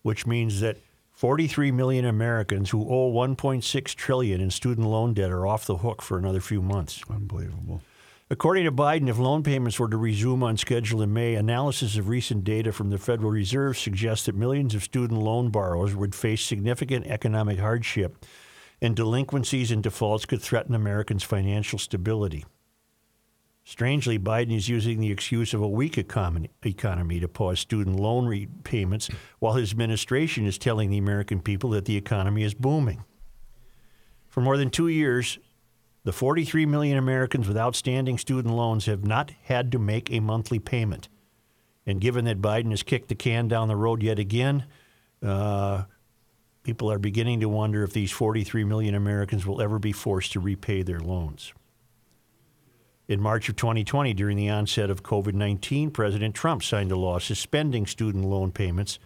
[0.00, 0.78] which means that
[1.12, 6.00] 43 million Americans who owe 1.6 trillion in student loan debt are off the hook
[6.00, 7.02] for another few months.
[7.10, 7.82] Unbelievable.
[8.30, 12.08] According to Biden, if loan payments were to resume on schedule in May, analysis of
[12.08, 16.42] recent data from the Federal Reserve suggests that millions of student loan borrowers would face
[16.42, 18.24] significant economic hardship,
[18.80, 22.46] and delinquencies and defaults could threaten Americans' financial stability.
[23.64, 28.26] Strangely, Biden is using the excuse of a weak economy, economy to pause student loan
[28.26, 33.04] repayments, while his administration is telling the American people that the economy is booming.
[34.28, 35.38] For more than two years,
[36.04, 40.58] the 43 million Americans with outstanding student loans have not had to make a monthly
[40.58, 41.08] payment.
[41.86, 44.66] And given that Biden has kicked the can down the road yet again,
[45.24, 45.84] uh,
[46.64, 50.40] people are beginning to wonder if these 43 million Americans will ever be forced to
[50.40, 51.52] repay their loans.
[53.08, 57.18] In March of 2020, during the onset of COVID 19, President Trump signed a law
[57.18, 58.98] suspending student loan payments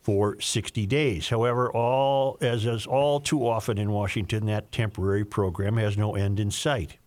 [0.00, 1.28] for 60 days.
[1.28, 6.40] However, all as is all too often in Washington, that temporary program has no end
[6.40, 6.98] in sight.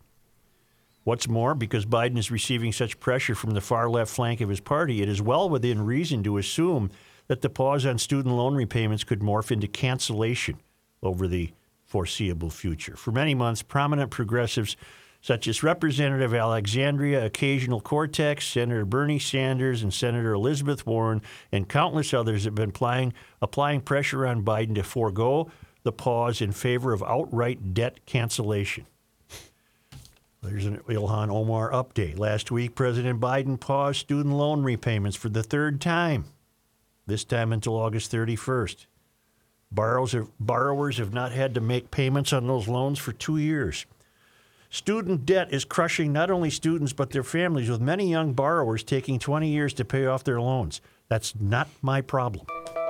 [1.03, 4.61] What's more, because Biden is receiving such pressure from the far left flank of his
[4.61, 6.89] party, it is well within reason to assume
[7.27, 10.57] that the pause on student loan repayments could morph into cancellation
[11.03, 11.51] over the
[11.83, 12.95] foreseeable future.
[12.95, 14.77] For many months, prominent progressives
[15.25, 22.13] such as Representative Alexandria Occasional Cortex, Senator Bernie Sanders, and Senator Elizabeth Warren, and countless
[22.13, 23.11] others have been applying,
[23.41, 25.49] applying pressure on Biden to forego
[25.81, 28.85] the pause in favor of outright debt cancellation.
[30.43, 32.19] There's an Ilhan Omar update.
[32.19, 36.25] Last week, President Biden paused student loan repayments for the third time,
[37.07, 38.85] this time until August 31st.
[39.71, 43.87] Borrowers have, borrowers have not had to make payments on those loans for two years.
[44.75, 49.19] Student debt is crushing not only students but their families, with many young borrowers taking
[49.19, 50.81] 20 years to pay off their loans.
[51.07, 52.45] That's not my problem.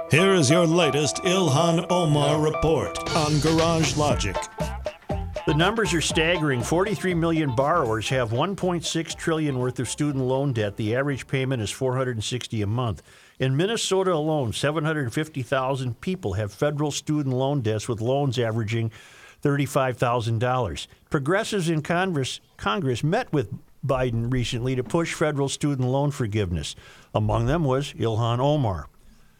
[0.09, 4.35] Here is your latest Ilhan Omar report on Garage Logic.
[5.45, 6.63] The numbers are staggering.
[6.63, 10.77] 43 million borrowers have 1.6 trillion worth of student loan debt.
[10.77, 13.03] The average payment is 460 a month.
[13.37, 18.91] In Minnesota alone, 750,000 people have federal student loan debts with loans averaging
[19.43, 20.87] $35,000.
[21.09, 23.53] Progressives in Congress, Congress met with
[23.85, 26.75] Biden recently to push federal student loan forgiveness.
[27.13, 28.87] Among them was Ilhan Omar.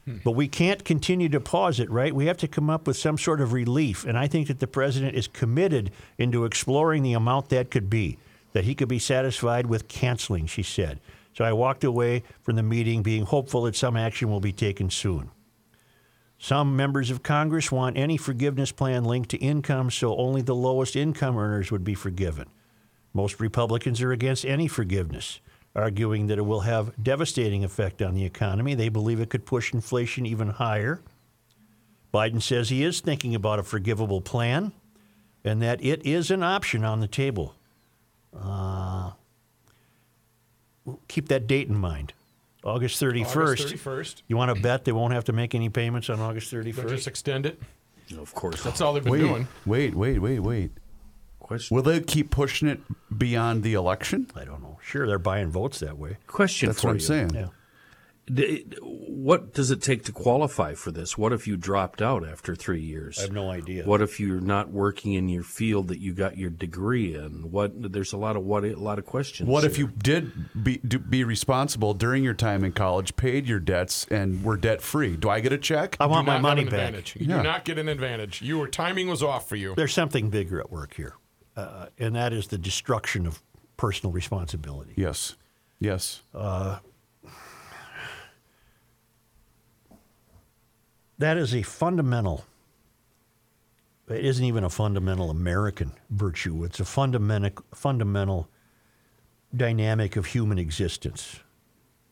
[0.05, 0.17] Hmm.
[0.23, 2.13] But we can't continue to pause it, right?
[2.13, 4.05] We have to come up with some sort of relief.
[4.05, 8.17] And I think that the president is committed into exploring the amount that could be,
[8.53, 10.99] that he could be satisfied with canceling, she said.
[11.33, 14.89] So I walked away from the meeting being hopeful that some action will be taken
[14.89, 15.31] soon.
[16.45, 20.95] Some members of Congress want any forgiveness plan linked to income so only the lowest
[20.95, 22.45] income earners would be forgiven.
[23.15, 25.39] Most Republicans are against any forgiveness,
[25.75, 28.75] arguing that it will have devastating effect on the economy.
[28.75, 31.01] They believe it could push inflation even higher.
[32.13, 34.71] Biden says he is thinking about a forgivable plan
[35.43, 37.55] and that it is an option on the table.
[38.39, 39.13] Uh,
[41.07, 42.13] keep that date in mind.
[42.65, 43.35] August 31st.
[43.37, 44.21] August 31st.
[44.27, 46.89] You want to bet they won't have to make any payments on August They'll 31st?
[46.89, 47.61] just extend it.
[48.17, 48.63] Of course.
[48.63, 49.47] That's all they've been Wait, doing.
[49.65, 50.71] wait, wait, wait, wait.
[51.39, 51.75] Question.
[51.75, 52.79] Will they keep pushing it
[53.15, 54.27] beyond the election?
[54.35, 54.79] I don't know.
[54.83, 56.17] Sure, they're buying votes that way.
[56.25, 57.05] Question That's for what I'm you.
[57.05, 57.31] saying.
[57.35, 57.47] Yeah.
[58.31, 61.17] D- What does it take to qualify for this?
[61.17, 63.19] What if you dropped out after three years?
[63.19, 63.85] I have no idea.
[63.85, 67.51] What if you're not working in your field that you got your degree in?
[67.51, 69.47] What there's a lot of what a lot of questions.
[69.47, 70.31] What if you did
[70.63, 74.81] be do, be responsible during your time in college, paid your debts, and were debt
[74.81, 75.15] free?
[75.15, 75.95] Do I get a check?
[75.99, 76.73] I Do want my money back.
[76.73, 77.15] advantage.
[77.19, 77.37] You Yeah.
[77.37, 78.41] do not get an advantage.
[78.41, 79.75] Your timing was off for you.
[79.75, 81.13] There's something bigger at work here,
[81.55, 83.41] uh, and that is the destruction of
[83.77, 84.93] personal responsibility.
[84.95, 85.35] Yes,
[85.79, 86.21] yes.
[91.17, 92.45] That is a fundamental.
[94.09, 96.63] It isn't even a fundamental American virtue.
[96.63, 98.49] It's a fundamental fundamental
[99.55, 101.39] dynamic of human existence.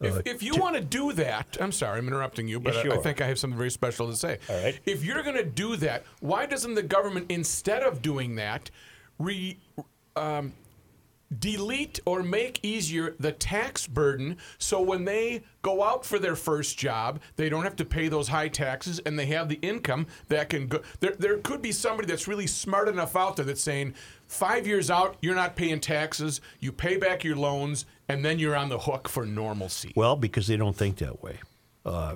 [0.01, 2.95] If, if you want to do that, I'm sorry, I'm interrupting you, but Yeah, I-
[2.95, 4.37] I, think I have something very special to say.
[4.49, 4.77] All right.
[4.85, 8.69] If you're going to do that, why doesn't the government, instead of doing that,
[9.17, 9.57] re,
[10.17, 10.51] um,
[11.39, 16.77] delete or make easier the tax burden so when they go out for their first
[16.77, 20.49] job, they don't have to pay those high taxes and they have the income that
[20.49, 20.81] can go.
[20.99, 23.95] There, there could be somebody that's really smart enough out there that's saying,
[24.27, 28.55] five years out, you're not paying taxes, you pay back your loans, and then you're
[28.55, 29.93] on the hook for normalcy.
[29.95, 31.39] Well, because they don't think that way.
[31.85, 32.15] Uh,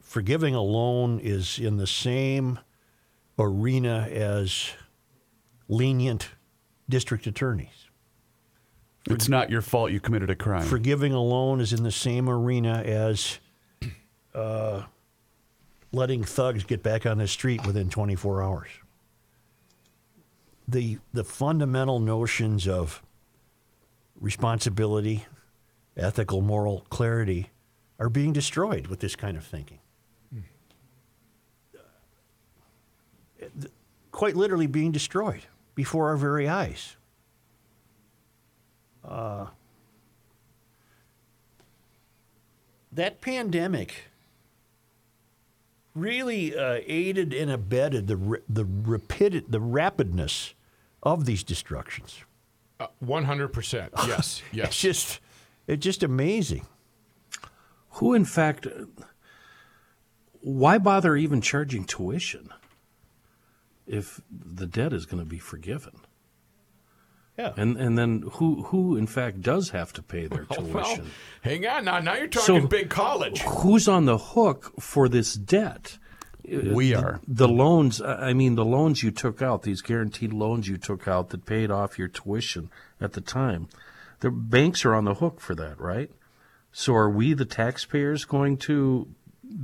[0.00, 2.58] forgiving a loan is in the same
[3.38, 4.72] arena as
[5.68, 6.30] lenient
[6.88, 7.81] district attorneys.
[9.10, 10.64] It's not your fault you committed a crime.
[10.64, 13.38] Forgiving alone is in the same arena as
[14.34, 14.82] uh,
[15.92, 18.68] letting thugs get back on the street within 24 hours.
[20.68, 23.02] The, the fundamental notions of
[24.20, 25.26] responsibility,
[25.96, 27.50] ethical, moral clarity
[27.98, 29.80] are being destroyed with this kind of thinking.
[34.12, 35.42] Quite literally being destroyed
[35.74, 36.96] before our very eyes.
[42.92, 44.04] That pandemic
[45.94, 50.54] really uh, aided and abetted the the rapid the rapidness
[51.02, 52.24] of these destructions.
[52.80, 53.90] Uh, 100%.
[54.06, 54.06] Yes.
[54.08, 54.42] Yes.
[54.42, 54.76] It's Yes.
[54.78, 55.20] just
[55.66, 56.66] it's just amazing.
[57.96, 58.66] who in fact
[60.40, 62.48] why bother even charging tuition
[63.86, 65.92] if the debt is going to be forgiven?
[67.42, 67.52] Yeah.
[67.56, 70.72] And and then who who in fact does have to pay their tuition?
[70.72, 70.98] Well,
[71.42, 71.98] hang on now.
[71.98, 73.40] Now you're talking So- big college.
[73.42, 75.98] Who's on the hook for this debt?
[76.44, 77.20] we are.
[77.28, 81.30] The loans, I mean, the loans you took out, these guaranteed loans you took out
[81.30, 82.68] that paid off your tuition
[83.00, 83.68] at the time,
[84.20, 86.10] the banks are on the hook for that, right?
[86.72, 89.06] So are we, the taxpayers, going to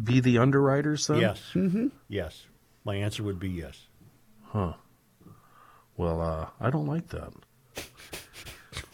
[0.05, 1.19] be the underwriters then?
[1.19, 1.53] Yes.
[2.09, 2.47] Yes.
[2.85, 3.87] My answer would be yes.
[4.45, 4.75] Huh.
[5.97, 7.33] Well, uh, I don't like that.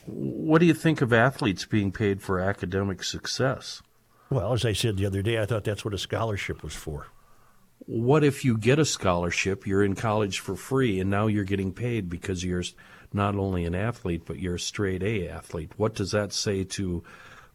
[0.06, 3.82] What do you think of athletes being paid for academic success?
[4.30, 7.08] Well, as I said the other day, I thought that's what a scholarship was for.
[7.86, 11.72] What if you get a scholarship, you're in college for free, and now you're getting
[11.72, 12.64] paid because you're
[13.12, 15.72] not only an athlete, but you're a straight A athlete?
[15.76, 17.04] What does that say to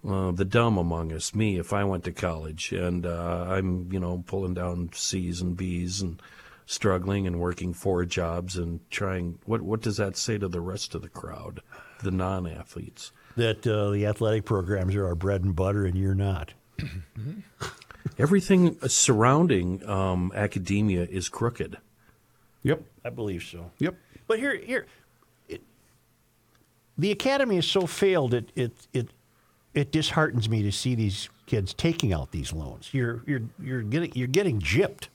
[0.08, 4.00] uh, the dumb among us, me, if I went to college and uh, I'm, you
[4.00, 6.22] know, pulling down C's and B's and
[6.66, 9.40] struggling and working four jobs and trying?
[9.46, 11.62] What what does that say to the rest of the crowd,
[12.00, 13.12] the non-athletes?
[13.36, 16.54] That uh, the athletic programs are our bread and butter, and you're not.
[18.18, 21.78] Everything surrounding um, academia is crooked.
[22.64, 22.84] Yep.
[23.06, 23.72] I believe so.
[23.80, 23.96] Yep.
[24.28, 24.86] But here, here,
[25.48, 25.62] it,
[26.98, 28.34] the academy is so failed.
[28.34, 29.10] It it it
[29.74, 32.90] it disheartens me to see these kids taking out these loans.
[32.92, 35.08] You're you're you're getting you're getting gypped.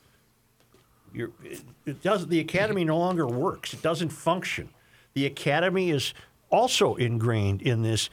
[1.12, 3.72] You're, it, it does the academy no longer works.
[3.72, 4.70] It doesn't function.
[5.14, 6.12] The academy is
[6.54, 8.08] also ingrained in this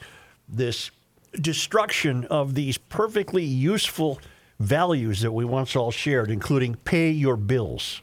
[0.50, 0.92] this
[1.40, 4.20] destruction of these perfectly useful
[4.60, 8.02] values that we once all shared, including pay your bills.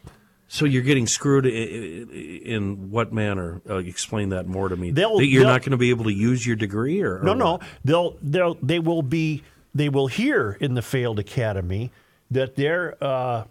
[0.50, 3.60] So you're getting screwed in what manner?
[3.68, 4.90] Uh, explain that more to me.
[4.90, 7.22] They'll- that you're they'll- not going to be able to use your degree, or, or
[7.22, 7.52] No, no.
[7.52, 7.62] what?
[7.84, 9.42] They'll they'll they will be
[9.74, 11.90] they will hear in the failed academy
[12.30, 13.44] that their uh,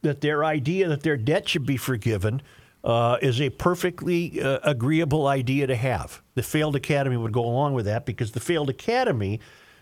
[0.00, 2.40] that their idea that their debt should be forgiven
[2.84, 6.20] uh, is a perfectly uh, agreeable idea to have.
[6.34, 9.40] The failed academy would go along with that because the failed academy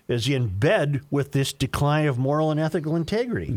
[0.09, 3.55] is in bed with this decline of moral and ethical integrity.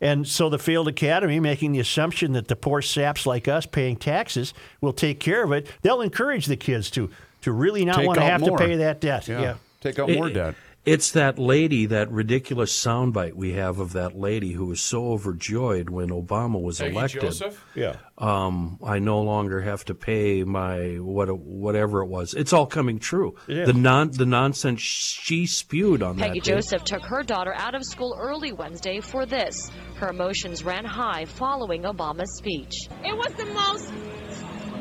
[0.00, 3.96] And so the failed academy, making the assumption that the poor saps like us paying
[3.96, 7.10] taxes will take care of it, they'll encourage the kids to
[7.42, 8.58] to really not Take want to have more.
[8.58, 9.28] to pay that debt.
[9.28, 9.40] Yeah.
[9.40, 9.54] yeah.
[9.80, 10.54] Take out more Eh, debt.
[10.86, 15.90] It's that lady, that ridiculous soundbite we have of that lady who was so overjoyed
[15.90, 17.22] when Obama was Peggy elected.
[17.22, 17.64] Joseph.
[17.74, 17.96] Yeah.
[18.16, 22.34] Um, I no longer have to pay my what whatever it was.
[22.34, 23.34] It's all coming true.
[23.48, 23.64] Yeah.
[23.64, 26.44] The non the nonsense she spewed on Peggy that.
[26.44, 26.54] day.
[26.54, 29.72] Joseph took her daughter out of school early Wednesday for this.
[29.96, 32.88] Her emotions ran high following Obama's speech.
[33.04, 33.92] It was the most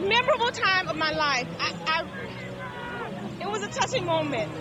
[0.08, 1.48] memorable time of my life.
[1.60, 2.55] I, I,
[3.48, 4.52] it was a touching moment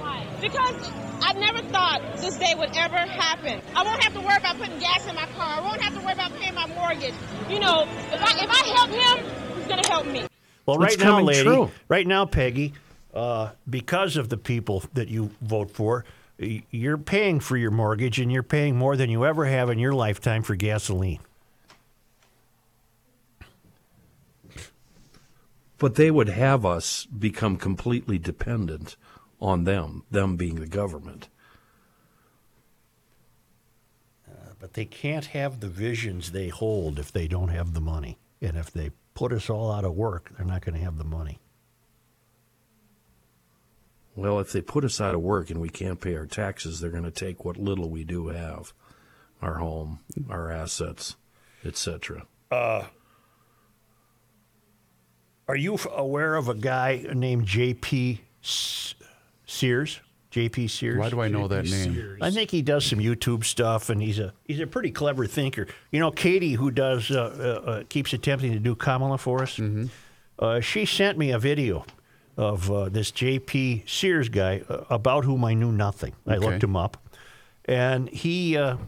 [0.40, 0.90] because
[1.22, 3.60] I never thought this day would ever happen.
[3.74, 5.58] I won't have to worry about putting gas in my car.
[5.58, 7.14] I won't have to worry about paying my mortgage.
[7.48, 7.82] You know,
[8.12, 10.26] if I if I help him, he's gonna help me.
[10.66, 11.70] Well, It's right now, lady, true.
[11.88, 12.72] right now, Peggy,
[13.12, 16.04] uh, because of the people that you vote for,
[16.38, 19.92] you're paying for your mortgage and you're paying more than you ever have in your
[19.92, 21.20] lifetime for gasoline.
[25.84, 28.96] But they would have us become completely dependent
[29.38, 31.28] on them, them being the government.
[34.26, 38.16] Uh, but they can't have the visions they hold if they don't have the money.
[38.40, 41.04] And if they put us all out of work, they're not going to have the
[41.04, 41.38] money.
[44.16, 46.88] Well, if they put us out of work and we can't pay our taxes, they're
[46.88, 48.72] going to take what little we do have,
[49.42, 49.98] our home,
[50.30, 51.16] our assets,
[51.62, 52.26] etc.
[55.46, 58.20] Are you aware of a guy named J.P.
[59.46, 60.00] Sears?
[60.30, 60.66] J.P.
[60.68, 60.98] Sears.
[60.98, 62.18] Why do I know that name?
[62.20, 65.68] I think he does some YouTube stuff, and he's a he's a pretty clever thinker.
[65.92, 69.60] You know, Katie, who does uh, uh, uh, keeps attempting to do Kamala for us.
[70.38, 71.84] Uh, she sent me a video
[72.36, 73.84] of uh, this J.P.
[73.86, 76.14] Sears guy uh, about whom I knew nothing.
[76.26, 76.46] I Okay.
[76.46, 76.96] looked him up,
[77.66, 78.78] and he uh,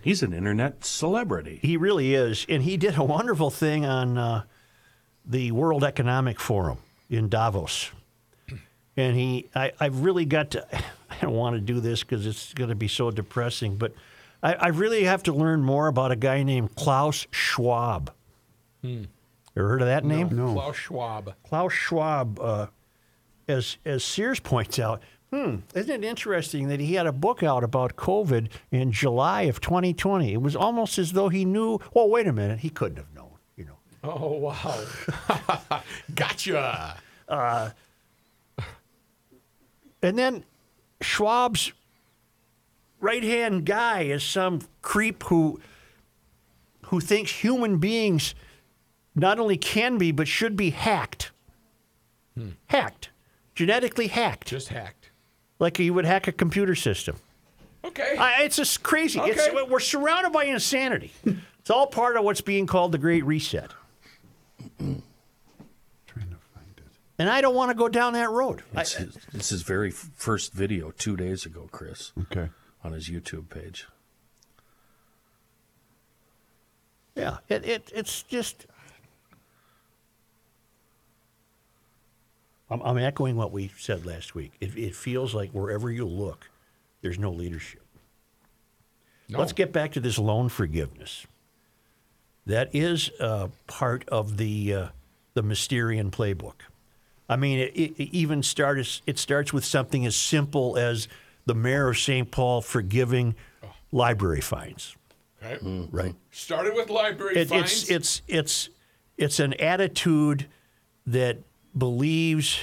[0.00, 1.58] He's an internet celebrity.
[1.62, 4.44] he really is, and he did a wonderful thing on uh,
[5.26, 6.78] the World Economic Forum
[7.10, 7.90] in Davos.
[8.96, 10.66] And he, I, I've really got to.
[11.10, 13.92] I don't want to do this because it's going to be so depressing, but
[14.42, 18.12] I, I really have to learn more about a guy named Klaus Schwab.
[19.56, 20.28] Ever heard of that name?
[20.32, 20.52] No.
[20.52, 21.34] Klaus Schwab.
[21.44, 22.66] Klaus Schwab, uh,
[23.48, 27.64] as as Sears points out, hmm, isn't it interesting that he had a book out
[27.64, 30.32] about COVID in July of 2020?
[30.32, 31.78] It was almost as though he knew.
[31.94, 33.25] Well, wait a minute, he couldn't have known.
[34.06, 35.82] Oh wow.
[36.14, 36.96] gotcha.
[37.28, 37.70] Uh,
[40.02, 40.44] and then
[41.00, 41.72] Schwab's
[43.00, 45.60] right hand guy is some creep who
[46.86, 48.34] who thinks human beings
[49.14, 51.32] not only can be but should be hacked.
[52.36, 52.50] Hmm.
[52.66, 53.10] Hacked,
[53.54, 55.10] genetically hacked, Just hacked.
[55.58, 57.16] like you would hack a computer system.
[57.84, 58.16] Okay.
[58.18, 59.18] I, it's just crazy.
[59.20, 59.62] It's, Okay.
[59.70, 61.12] we're surrounded by insanity.
[61.60, 63.70] it's all part of what's being called the Great Reset.
[64.78, 65.02] Trying
[66.30, 66.84] to find it.
[67.18, 68.62] And I don't want to go down that road.
[68.74, 72.48] I- It's his, it's his very first video two days ago, Chris, Okay.
[72.84, 73.86] on his YouTube page.
[77.14, 78.66] yeah, it, it, it's just.
[82.68, 84.52] I'm, I'm echoing what we said last week.
[84.60, 86.50] It, it feels like wherever you look,
[87.00, 87.82] there's no leadership.
[89.28, 89.38] No.
[89.38, 91.26] Let's get back to this loan forgiveness.
[92.46, 94.88] That is uh, part of the uh,
[95.34, 96.54] the Mysterian playbook.
[97.28, 99.02] I mean, it, it it even starts.
[99.06, 101.08] It starts with something as simple as
[101.44, 102.30] the mayor of St.
[102.30, 103.34] Paul forgiving
[103.92, 104.96] library fines.
[105.44, 105.88] Okay.
[105.90, 106.14] Right.
[106.30, 107.90] Started with library It, fines.
[107.90, 108.68] it's it's it's
[109.16, 110.46] it's an attitude
[111.06, 111.38] that
[111.76, 112.58] believes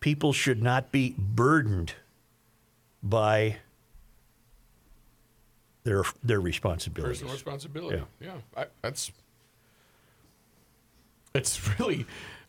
[0.00, 1.94] people should not be burdened
[3.02, 3.56] by
[5.84, 7.18] their their responsibilities.
[7.18, 8.02] personal responsibility.
[8.20, 8.26] Yeah.
[8.56, 8.62] Yeah.
[8.62, 9.12] I, that's.
[11.34, 12.06] It's really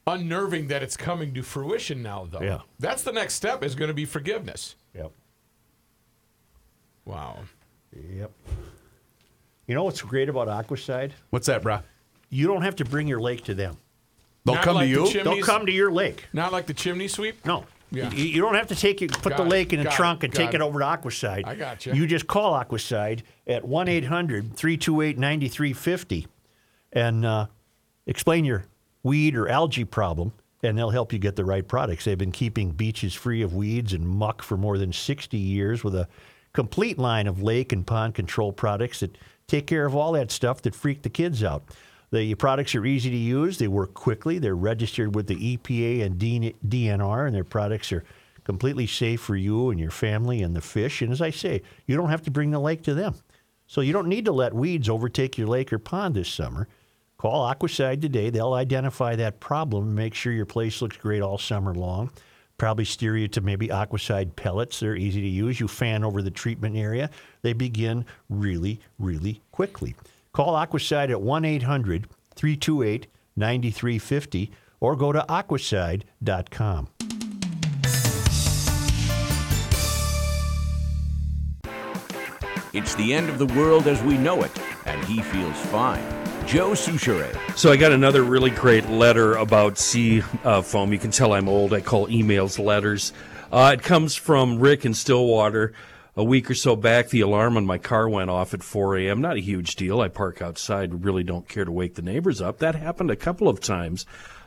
[0.08, 2.42] unnerving that it's coming to fruition now, though.
[2.42, 2.60] Yeah.
[2.80, 3.64] That's the next step.
[3.64, 4.76] Is going to be forgiveness.
[4.96, 5.12] Yep.
[7.06, 7.40] Wow.
[7.94, 8.32] Yep.
[9.68, 11.12] You know what's great about Aquacide?
[11.32, 11.80] What's that, bro?
[12.30, 13.78] You don't have to bring your lake to them.
[14.44, 15.08] They'll Not come like to the you.
[15.08, 16.26] chim- They'll Chimneys- come to your lake.
[16.34, 17.44] Not like the chimney sweep.
[17.46, 17.66] No.
[17.92, 18.12] Yeah.
[18.12, 19.94] You, you don't have to take it, put Got the it, lake in a got
[19.94, 20.56] it, trunk and take it.
[20.56, 21.44] it over to Aquacide.
[21.46, 21.94] I got ya.
[21.94, 26.28] You just call Aquacide at 1 800 328 9350
[26.94, 27.48] and uh,
[28.08, 28.66] explain your
[29.04, 30.34] weed or algae problem,
[30.64, 32.06] and they'll help you get the right products.
[32.06, 35.96] They've been keeping beaches free of weeds and muck for more than 60 years with
[35.96, 36.08] a
[36.54, 39.18] complete line of lake and pond control products that
[39.48, 41.64] take care of all that stuff that freak the kids out.
[42.16, 43.58] The products are easy to use.
[43.58, 44.40] They work quickly.
[44.40, 48.06] They're registered with the EPA and DNR, and their products are
[48.46, 51.02] completely safe for you and your family and the fish.
[51.02, 53.16] And as I say, you don't have to bring the lake to them.
[53.68, 56.70] So you don't need to let weeds overtake your lake or pond this summer.
[57.18, 58.30] Call Aquacide today.
[58.30, 62.12] They'll identify that problem make sure your place looks great all summer long.
[62.58, 64.80] probably steer you to maybe Aquacide pellets.
[64.80, 65.60] They're easy to use.
[65.60, 67.10] You fan over the treatment area.
[67.42, 69.96] They begin really, really quickly.
[70.36, 73.08] Call Aquacide at 1 800 328
[73.38, 76.90] 9350 or go to aquacide.com.
[82.74, 84.52] It's the end of the world as we know it,
[84.86, 86.04] and he feels fine.
[86.46, 87.34] Joe Soucheray.
[87.58, 90.92] So I got another really great letter about sea uh, foam.
[90.92, 91.74] You can tell I'm old.
[91.74, 93.14] I call emails letters.
[93.54, 95.72] Uh, it comes from Rick in Stillwater.
[96.18, 99.20] A week or so back, the alarm on my car went off at 4 a.m.
[99.20, 100.00] Not a huge deal.
[100.00, 101.04] I park outside.
[101.04, 102.60] Really don't care to wake the neighbors up.
[102.60, 104.06] That happened a couple of times.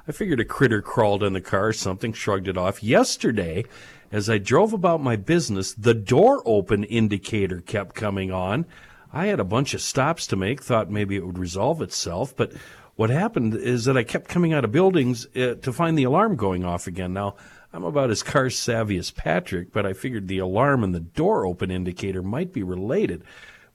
[0.09, 2.83] I figured a critter crawled in the car or something, shrugged it off.
[2.83, 3.67] Yesterday,
[4.11, 8.65] as I drove about my business, the door open indicator kept coming on.
[9.13, 12.53] I had a bunch of stops to make, thought maybe it would resolve itself, but
[12.97, 16.37] what happened is that I kept coming out of buildings uh, to find the alarm
[16.37, 17.13] going off again.
[17.13, 17.37] Now,
[17.79, 21.47] I'm about as car savvy as Patrick, but I figured the alarm and the door
[21.47, 23.23] open indicator might be related.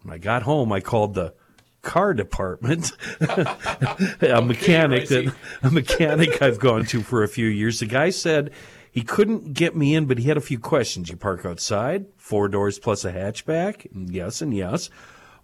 [0.01, 1.33] When I got home, I called the
[1.83, 2.91] car department,
[3.21, 7.79] a mechanic that a mechanic I've gone to for a few years.
[7.79, 8.51] The guy said
[8.91, 11.07] he couldn't get me in, but he had a few questions.
[11.07, 14.89] You park outside, four doors plus a hatchback, yes and yes.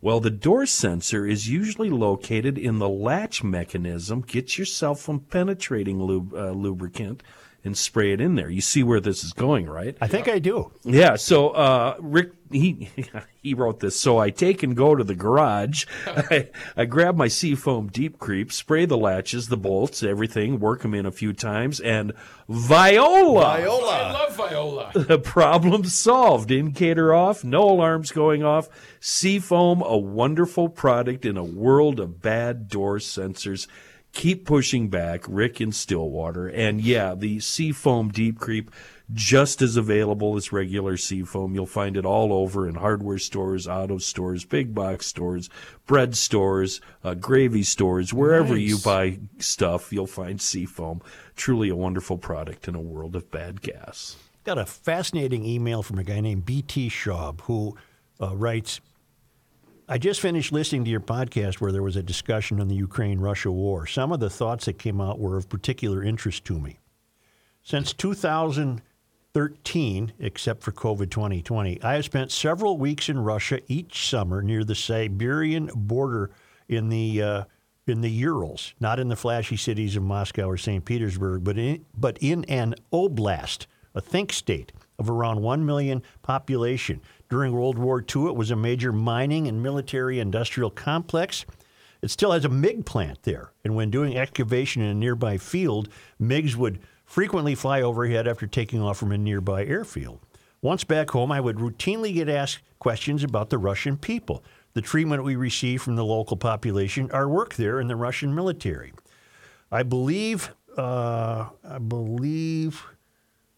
[0.01, 4.19] Well, the door sensor is usually located in the latch mechanism.
[4.19, 7.23] Get yourself some penetrating lub- uh, lubricant
[7.63, 8.49] and spray it in there.
[8.49, 9.97] You see where this is going, right?
[9.99, 10.71] I think I do.
[10.83, 11.15] Yeah.
[11.15, 12.89] So uh, Rick, he
[13.41, 13.99] he wrote this.
[13.99, 15.85] So I take and go to the garage.
[16.07, 20.93] I, I grab my Seafoam Deep Creep, spray the latches, the bolts, everything, work them
[20.93, 22.13] in a few times, and
[22.47, 23.57] Viola.
[23.57, 23.91] Viola.
[23.91, 24.91] I love Viola.
[25.09, 26.51] The problem solved.
[26.51, 28.69] Indicator off, no alarms going off.
[28.99, 33.67] Seafoam, a wonderful product in a world of bad door sensors.
[34.11, 36.47] Keep pushing back, Rick in Stillwater.
[36.47, 38.71] And yeah, the Seafoam Deep Creep,
[39.13, 41.53] just as available as regular Seafoam.
[41.53, 45.49] You'll find it all over in hardware stores, auto stores, big box stores,
[45.85, 51.01] bread stores, uh, gravy stores, wherever you buy stuff, you'll find Seafoam.
[51.35, 54.17] Truly a wonderful product in a world of bad gas.
[54.43, 57.77] Got a fascinating email from a guy named BT Schaub who
[58.19, 58.81] uh, writes
[59.91, 63.19] I just finished listening to your podcast where there was a discussion on the Ukraine
[63.19, 63.87] Russia war.
[63.87, 66.77] Some of the thoughts that came out were of particular interest to me.
[67.63, 74.43] Since 2013, except for COVID 2020, I have spent several weeks in Russia each summer
[74.43, 76.29] near the Siberian border
[76.67, 77.45] in the uh,
[77.87, 80.85] in the Urals, not in the flashy cities of Moscow or St.
[80.85, 83.65] Petersburg, but in, but in an oblast,
[83.95, 87.01] a think state of around 1 million population.
[87.29, 91.45] During World War II, it was a major mining and military industrial complex.
[92.01, 95.89] It still has a MiG plant there, and when doing excavation in a nearby field,
[96.19, 100.19] MiGs would frequently fly overhead after taking off from a nearby airfield.
[100.61, 105.23] Once back home, I would routinely get asked questions about the Russian people, the treatment
[105.23, 108.91] we receive from the local population, our work there in the Russian military.
[109.71, 112.85] I believe, uh, I believe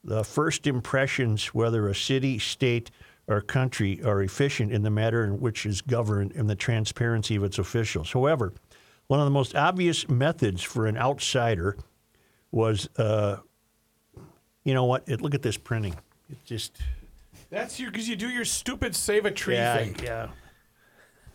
[0.03, 2.91] the first impressions, whether a city, state,
[3.32, 7.43] or country, are efficient in the matter in which is governed and the transparency of
[7.43, 8.11] its officials.
[8.11, 8.53] However,
[9.07, 11.77] one of the most obvious methods for an outsider
[12.51, 13.38] was, uh,
[14.63, 15.03] you know what?
[15.07, 15.95] It, look at this printing.
[16.29, 16.77] It just,
[17.49, 19.95] That's you because you do your stupid save a tree yeah, thing.
[20.03, 20.27] yeah.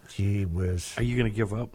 [0.08, 0.94] Gee whiz.
[0.96, 1.74] Are you going to give up?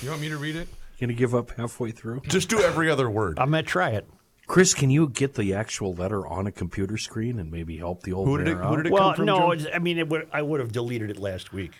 [0.00, 0.68] You want me to read it?
[0.98, 2.22] You going to give up halfway through?
[2.28, 3.38] Just do every other word.
[3.38, 4.06] I'm going to try it.
[4.52, 8.12] Chris, can you get the actual letter on a computer screen and maybe help the
[8.12, 8.76] old Who did it- who out?
[8.76, 9.70] did it Well, come from, no, Joe?
[9.72, 11.72] I mean, it would, I would have deleted it last week.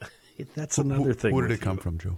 [0.54, 1.34] That's another thing.
[1.34, 1.82] Where did it come you.
[1.82, 2.16] from, Joe?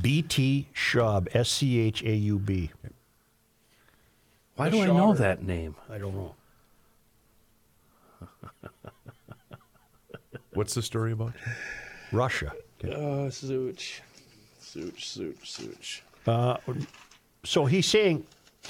[0.00, 2.72] BT Schaub, S C H A U B.
[4.56, 5.76] Why do I know that name?
[5.88, 6.34] I don't know.
[10.54, 11.34] What's the story about?
[12.10, 12.52] Russia.
[12.82, 14.02] Uh, Such.
[14.58, 16.02] Such, Such, Such.
[16.26, 16.56] Uh,
[17.44, 18.26] so he's saying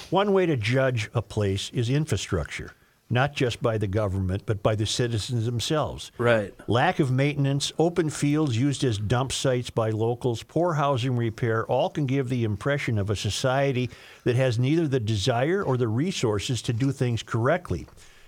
[0.09, 2.71] one way to judge a place is infrastructure,
[3.09, 6.11] not just by the government, but by the citizens themselves.
[6.17, 6.53] Right.
[6.67, 11.89] Lack of maintenance, open fields used as dump sites by locals, poor housing repair, all
[11.89, 13.89] can give the impression of a society
[14.23, 17.87] that has neither the desire or the resources to do things correctly.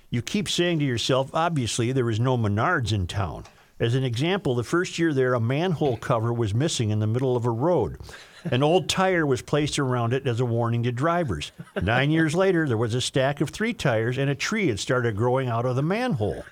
[0.09, 3.45] You keep saying to yourself, obviously, there is no Menards in town.
[3.79, 7.35] As an example, the first year there, a manhole cover was missing in the middle
[7.35, 7.97] of a road.
[8.45, 11.51] An old tire was placed around it as a warning to drivers.
[11.81, 15.15] Nine years later, there was a stack of three tires, and a tree had started
[15.15, 16.43] growing out of the manhole.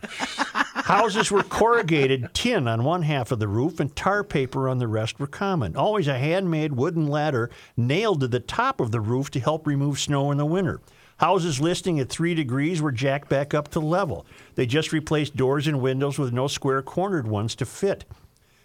[0.92, 4.88] Houses were corrugated tin on one half of the roof and tar paper on the
[4.88, 5.76] rest were common.
[5.76, 10.00] Always a handmade wooden ladder nailed to the top of the roof to help remove
[10.00, 10.82] snow in the winter.
[11.18, 14.26] Houses listing at three degrees were jacked back up to level.
[14.56, 18.06] They just replaced doors and windows with no square cornered ones to fit.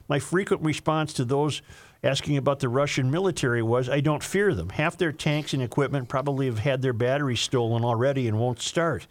[0.09, 1.63] My frequent response to those
[2.07, 4.71] asking about the Russian military was I don't fear them.
[4.71, 9.07] Half their tanks and equipment probably have had their batteries stolen already and won't start.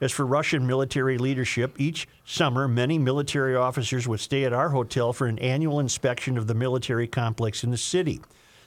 [0.00, 5.12] As for Russian military leadership, each summer many military officers would stay at our hotel
[5.12, 8.20] for an annual inspection of the military complex in the city.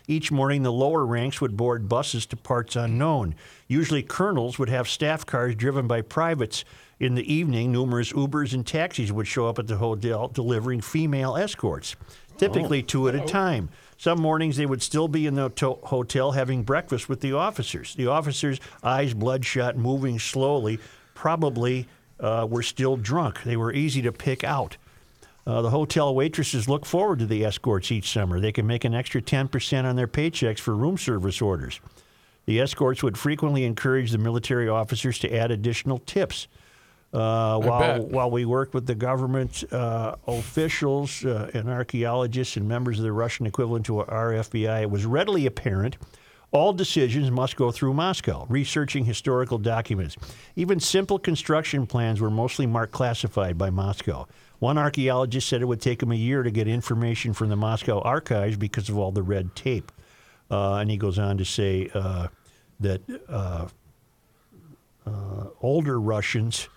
[0.08, 3.36] Each morning, the lower ranks would board buses to parts unknown.
[3.68, 6.66] Usually, colonels would have staff cars driven by privates.
[7.00, 11.38] In the evening, numerous Ubers and taxis would show up at the hotel delivering female
[11.38, 11.96] escorts,
[12.38, 13.70] typically two at a time.
[13.98, 17.96] Some mornings they would still be in the to- hotel having breakfast with the officers.
[17.96, 20.80] The officers, eyes bloodshot, moving slowly,
[21.14, 21.88] probably
[22.20, 23.44] uh, were still drunk.
[23.44, 24.78] They were easy to pick out.
[25.46, 28.40] Uh, the hotel waitresses look forward to the escorts each summer.
[28.40, 31.82] They can make an extra 10% on their paychecks for room service orders.
[32.46, 36.48] The escorts would frequently encourage the military officers to add additional tips.
[37.14, 42.98] Uh, while, while we worked with the government uh, officials uh, and archaeologists and members
[42.98, 45.98] of the Russian equivalent to our FBI, it was readily apparent
[46.54, 50.16] all decisions must go through Moscow, researching historical documents.
[50.56, 54.28] Even simple construction plans were mostly marked classified by Moscow.
[54.60, 58.00] One archaeologist said it would take him a year to get information from the Moscow
[58.02, 59.92] archives because of all the red tape.
[60.52, 62.28] Uh, and he goes on to say uh,
[62.80, 63.68] that uh,
[65.08, 66.70] uh, older Russians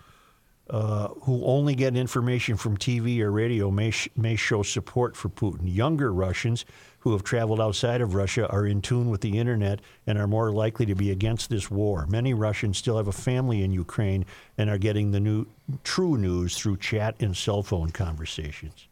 [0.69, 5.29] uh, who only get information from TV or radio may, sh- may show support for
[5.29, 5.61] Putin.
[5.63, 6.65] Younger Russians
[6.99, 10.51] who have traveled outside of Russia are in tune with the internet and are more
[10.51, 12.05] likely to be against this war.
[12.07, 14.25] Many Russians still have a family in Ukraine
[14.57, 15.45] and are getting the new
[15.83, 18.87] true news through chat and cell phone conversations.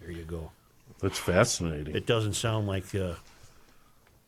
[0.00, 0.52] There you go.
[1.00, 1.96] That's fascinating.
[1.96, 3.14] It doesn't sound like uh,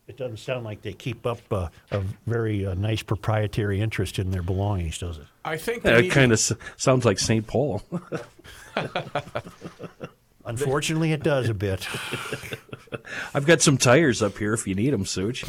[0.07, 4.31] it doesn't sound like they keep up uh, a very uh, nice proprietary interest in
[4.31, 5.25] their belongings, does it?
[5.45, 7.45] I think Yeah, it need- kind of s- sounds like St.
[7.47, 7.81] Paul.
[10.45, 11.87] Unfortunately, it does a bit.
[13.33, 15.45] I've got some tires up here if you need them, Such.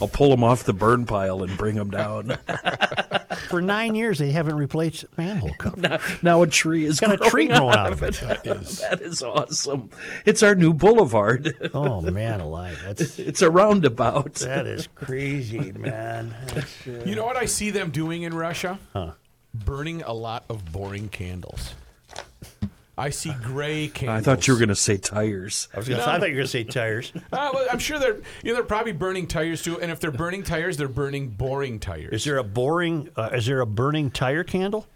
[0.00, 2.38] I'll pull them off the burn pile and bring them down.
[3.48, 5.80] For nine years, they haven't replaced manhole cover.
[5.80, 8.14] now, now a tree is Got a tree growing growing out of it.
[8.20, 8.78] That is.
[8.78, 9.90] That is awesome.
[10.24, 11.70] It's our new boulevard.
[11.74, 12.80] Oh man, alive!
[12.86, 14.34] That's It's a roundabout.
[14.36, 16.34] that is crazy, man.
[16.56, 16.62] Uh,
[17.04, 18.78] You know what I see them doing in Russia?
[18.92, 19.12] Huh?
[19.52, 21.74] Burning a lot of boring candles.
[23.00, 24.18] I see gray candles.
[24.18, 25.68] I thought you were going to say tires.
[25.72, 27.12] I was gonna, I thought you were going to say tires.
[27.32, 30.10] Uh, well, I'm sure they're you know they're probably burning tires too, and if they're
[30.10, 32.12] burning tires, they're burning boring tires.
[32.12, 33.08] Is there a boring?
[33.16, 34.86] Uh, is there a burning tire candle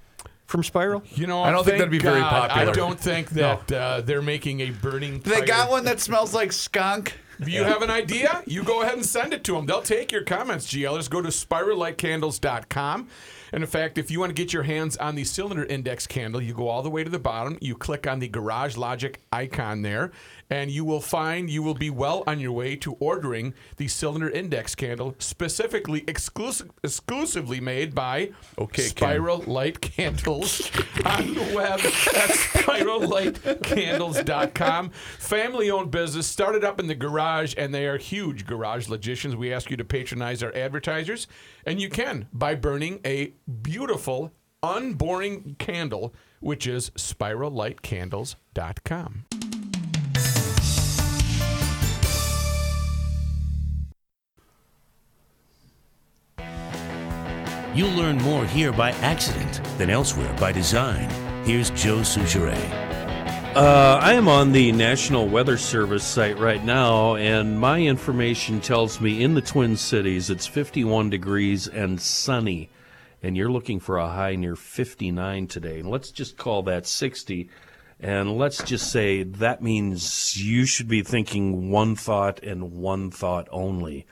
[0.46, 1.02] from Spiral?
[1.14, 2.70] You know, I don't think that'd be very popular.
[2.70, 5.20] I don't think that uh, they're making a burning.
[5.20, 5.46] They tire.
[5.46, 7.14] got one that smells like skunk.
[7.38, 9.66] If you have an idea, you go ahead and send it to them.
[9.66, 11.08] They'll take your comments, GLers.
[11.08, 13.08] Go to spirallightcandles.com.
[13.54, 16.42] And in fact, if you want to get your hands on the cylinder index candle,
[16.42, 17.56] you go all the way to the bottom.
[17.60, 20.10] You click on the Garage Logic icon there,
[20.50, 24.28] and you will find you will be well on your way to ordering the cylinder
[24.28, 28.90] index candle, specifically exclusive, exclusively made by Okay, Ken.
[28.90, 30.70] Spiral Light Candles
[31.04, 34.90] on the web at spirallightcandles.com.
[34.90, 39.36] Family owned business, started up in the garage, and they are huge garage logicians.
[39.36, 41.26] We ask you to patronize our advertisers,
[41.66, 43.32] and you can by burning a
[43.62, 44.32] beautiful,
[44.62, 49.24] unboring candle, which is spirallightcandles.com.
[57.74, 61.10] You'll learn more here by accident than elsewhere by design.
[61.44, 62.70] Here's Joe Soucheray.
[63.56, 69.00] Uh, I am on the National Weather Service site right now, and my information tells
[69.00, 72.70] me in the Twin Cities it's 51 degrees and sunny,
[73.24, 75.80] and you're looking for a high near 59 today.
[75.80, 77.50] And let's just call that 60,
[77.98, 83.48] and let's just say that means you should be thinking one thought and one thought
[83.50, 84.06] only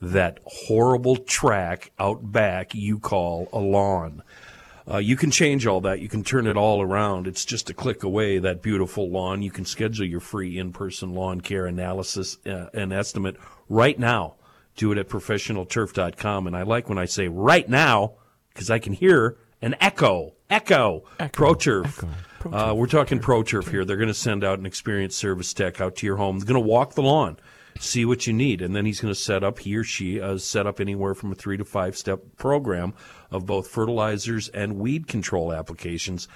[0.00, 4.22] that horrible track out back you call a lawn.
[4.88, 6.00] Uh, you can change all that.
[6.00, 7.26] You can turn it all around.
[7.26, 9.42] It's just a click away, that beautiful lawn.
[9.42, 13.36] You can schedule your free in person lawn care analysis uh, and estimate
[13.68, 14.34] right now.
[14.76, 16.46] Do it at professionalturf.com.
[16.46, 18.12] And I like when I say right now
[18.52, 20.34] because I can hear an echo.
[20.48, 21.02] Echo.
[21.18, 22.08] ProTurf.
[22.52, 23.84] Uh, we're talking ProTurf here.
[23.84, 26.38] They're going to send out an experienced service tech out to your home.
[26.38, 27.38] They're going to walk the lawn
[27.80, 30.38] see what you need, and then he's going to set up he or she uh,
[30.38, 32.94] set up anywhere from a three to five step program
[33.30, 36.28] of both fertilizers and weed control applications.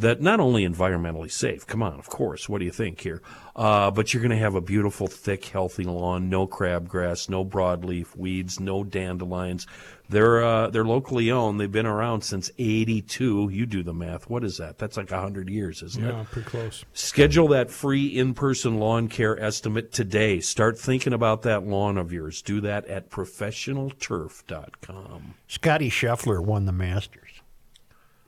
[0.00, 3.20] That not only environmentally safe, come on, of course, what do you think here?
[3.54, 8.14] Uh, but you're going to have a beautiful, thick, healthy lawn, no crabgrass, no broadleaf
[8.14, 9.66] weeds, no dandelions.
[10.08, 11.58] They're uh, they're locally owned.
[11.58, 13.48] They've been around since '82.
[13.50, 14.30] You do the math.
[14.30, 14.78] What is that?
[14.78, 16.12] That's like hundred years, isn't it?
[16.12, 16.84] Yeah, pretty close.
[16.92, 20.38] Schedule that free in-person lawn care estimate today.
[20.40, 22.40] Start thinking about that lawn of yours.
[22.40, 25.34] Do that at professionalturf.com.
[25.48, 27.42] Scotty Scheffler won the Masters.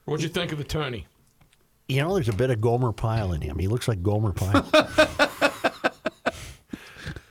[0.04, 1.06] What'd you think of the tourney?
[1.88, 3.58] You know, there's a bit of Gomer Pyle in him.
[3.58, 4.68] He looks like Gomer Pyle.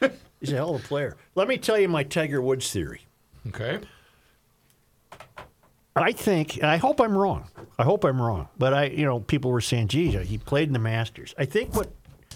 [0.40, 1.16] He's a hell of a player.
[1.36, 3.06] Let me tell you my Tiger Woods theory.
[3.48, 3.80] Okay.
[5.96, 7.50] I think, and I hope I'm wrong.
[7.78, 8.50] I hope I'm wrong.
[8.58, 11.34] But I, you know, people were saying, geez, he played in the Masters.
[11.38, 11.92] I think what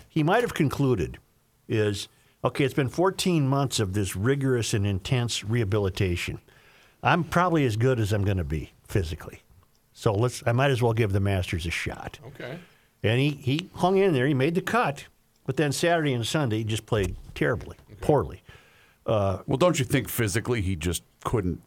[0.10, 1.20] he might have concluded
[1.68, 2.08] is,
[2.44, 6.40] okay, it's been 14 months of this rigorous and intense rehabilitation.
[7.04, 9.42] I'm probably as good as I'm going to be physically.
[10.02, 12.18] So let's, I might as well give the Masters a shot.
[12.30, 12.58] Okay.
[13.04, 14.26] And he, he hung in there.
[14.26, 15.06] He made the cut.
[15.46, 18.42] But then Saturday and Sunday, he just played terribly, poorly.
[19.06, 21.62] Uh, well, don't you think physically he just couldn't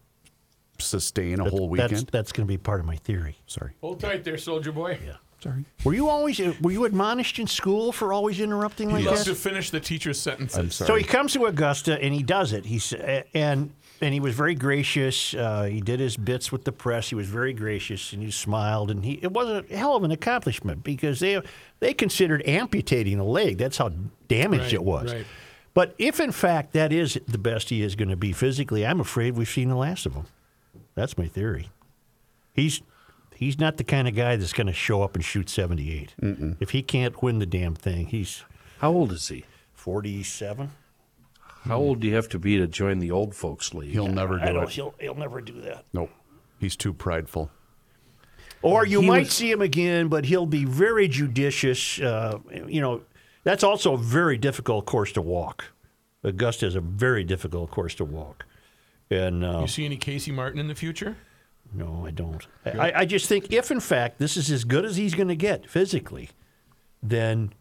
[0.81, 2.09] sustain a whole That's, weekend?
[2.09, 3.37] that's going to be part of my theory.
[3.47, 3.75] Sorry.
[3.81, 4.99] Hold tight there, soldier boy.
[5.07, 5.13] Yeah.
[5.41, 5.65] Sorry.
[5.85, 9.31] Were you always were you admonished in school for always interrupting like He loves that?
[9.31, 10.75] to finish the teacher's sentences.
[10.75, 12.65] So he comes to Augusta and he does it.
[12.65, 12.93] He's
[13.35, 15.35] and and he was very gracious.
[15.35, 17.09] Uh, he did his bits with the press.
[17.09, 18.91] He was very gracious and he smiled.
[18.91, 21.41] And he it was a hell of an accomplishment because they
[21.81, 23.59] they considered amputating a leg.
[23.59, 23.91] That's how
[24.29, 25.13] damaged Right, it was.
[25.13, 25.27] right.
[25.75, 29.01] But if in fact that is the best he is going to be physically, I'm
[29.01, 30.27] afraid we've seen the last of him.
[30.95, 31.71] That's my theory.
[32.53, 32.81] He's
[33.35, 36.15] he's not the kind of guy that's going to show up and shoot 78.
[36.61, 38.45] If he can't win the damn thing, he's
[38.79, 39.45] How old is he?
[39.73, 40.71] 47.
[41.65, 43.91] How old do you have to be to join the old folks league?
[43.91, 44.71] He'll never I do don't, it.
[44.71, 45.85] he'll, he'll never do that.
[45.93, 46.11] Nope.
[46.61, 47.51] He's too prideful.
[48.63, 51.99] Or you He might was- see him again, but he'll be very judicious.
[52.01, 53.03] Uh, you know,
[53.45, 55.67] that's also a very difficult course to walk.
[56.23, 58.47] Augusta is a very difficult course to walk.
[59.11, 61.17] And uh, You see any Casey Martin in the future?
[61.75, 62.47] no, I don't.
[62.65, 65.35] I, I just think if, in fact, this is as good as he's going to
[65.37, 66.31] get physically,
[67.03, 67.53] then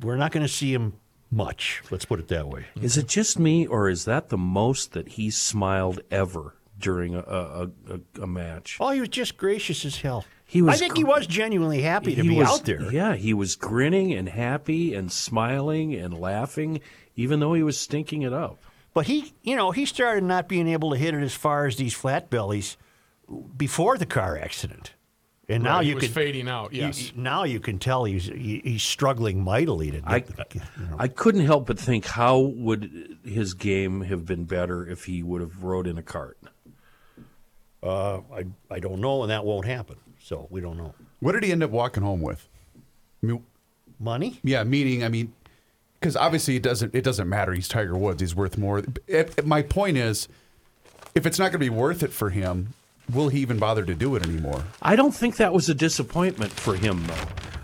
[0.00, 0.94] we're not going to see him
[1.30, 1.82] much.
[1.90, 2.66] Let's put it that way.
[2.80, 7.20] Is it just me, or is that the most that he's smiled ever during a,
[7.20, 8.76] a, a, a match?
[8.80, 10.24] Oh, he was just gracious as hell.
[10.44, 12.90] He was I think he was genuinely happy to He be was- out there.
[12.92, 16.80] Yeah, he was grinning and happy and smiling and laughing,
[17.14, 18.58] even though he was stinking it up.
[18.92, 21.76] But he, you know, he started not being able to hit it as far as
[21.76, 22.76] these flat bellies
[23.56, 24.94] before the car accident,
[25.50, 27.12] and now Right, he you was can fading out, you- yes.
[27.16, 30.00] now you can tell he's he, he's struggling mightily to.
[30.00, 30.96] Get I, the, you know.
[30.98, 35.40] I couldn't help but think, how would his game have been better if he would
[35.40, 36.38] have rode in a cart?
[37.82, 39.96] uh, I I don't know, and that won't happen.
[40.22, 40.94] So we don't know.
[41.20, 42.48] What did he end up walking home with?
[43.22, 43.44] I mean,
[43.98, 44.38] Money?
[44.42, 45.32] yeah, meaning, I mean,
[45.98, 47.52] because obviously it doesn't it doesn't matter.
[47.52, 48.20] He's Tiger Woods.
[48.20, 48.78] He's worth more.
[48.78, 50.28] It- it- my point is,
[51.14, 52.74] if it's not going to be worth it for him,
[53.14, 54.64] will he even bother to do it anymore?
[54.82, 57.14] I don't think that was a disappointment for him, though.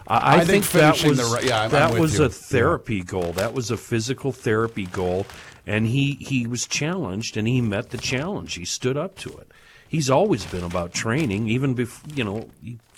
[0.09, 2.25] I, I, I think that was the yeah, I'm- I'm that was you.
[2.27, 3.33] a therapy goal.
[3.33, 5.27] That was a physical therapy goal,
[5.67, 8.55] and he he was challenged, and he met the challenge.
[8.55, 9.51] He stood up to it.
[9.89, 12.49] He's always been about training, even before you know,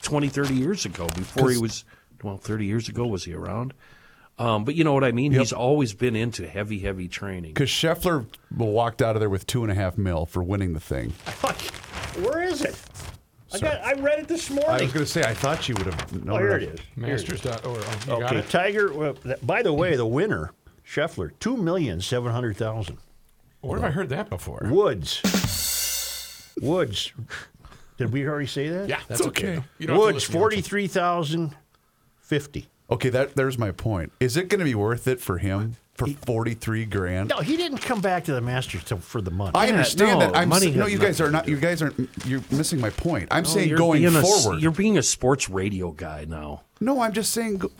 [0.02, 1.84] 20, 30 years ago, before he was
[2.22, 3.72] well, thirty years ago was he around?
[4.38, 5.32] Um, but you know what I mean.
[5.32, 7.54] He's always been into heavy, heavy training.
[7.54, 8.26] Because Scheffler
[8.56, 11.12] walked out of there with two and a half mil for winning the thing.
[12.16, 12.76] Where is it?
[13.52, 13.80] I got.
[13.82, 14.66] I read it this morning.
[14.66, 14.86] I morning.
[14.86, 16.36] was going to say, I thought you would have known.
[16.36, 16.80] Oh, here it is.
[16.96, 17.60] Masters.org.
[17.64, 18.50] Oh, you got Okay, it?
[18.50, 18.92] Tiger.
[18.92, 20.52] Well, that, by the way, the winner,
[20.86, 22.98] Scheffler, two million seven hundred thousand.
[23.60, 24.66] Where have I heard that before?
[24.70, 25.22] Woods.
[26.60, 27.12] Woods.
[27.96, 28.88] Did we already say that?
[28.88, 29.62] Yeah, that's okay.
[29.78, 31.56] You don't have to Woods listen to forty three thousand
[32.20, 32.68] fifty.
[32.90, 34.12] Okay, that there's my point.
[34.20, 37.28] Is it going to be worth it for him for forty three grand?
[37.28, 39.50] No, he didn't come back to the Masters to, for the money.
[39.54, 40.36] I Yeah, understand no, that.
[40.36, 41.44] I'm money s- no, has you guys nothing are to not.
[41.46, 42.10] do You guys aren't.
[42.24, 43.28] You're missing my point.
[43.30, 44.62] I'm saying you're going being a s- forward.
[44.62, 46.62] you're being a sports radio guy now.
[46.80, 47.58] no, I'm just saying.
[47.58, 47.70] Go,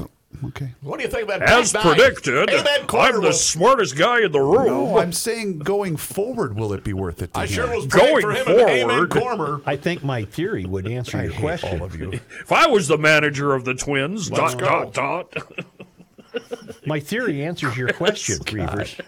[0.47, 0.75] okay.
[0.83, 1.95] What do you think about As Big Nine?
[1.95, 4.67] predicted, Hey, that corner I'm the was- smartest guy in the room.
[4.67, 6.57] No, I'm saying going forward.
[6.57, 7.33] Will it be worth it?
[7.35, 7.49] To I him?
[7.53, 9.11] sure was praying Going for him and Amen forward.
[9.11, 9.63] Cormer.
[9.65, 11.81] I think my theory would answer I your hate question.
[11.81, 12.13] all of you.
[12.41, 14.91] If I was the manager of the Twins, Let's dot go.
[14.93, 15.57] dot dot.
[16.87, 19.01] My theory answers your question, Reavers.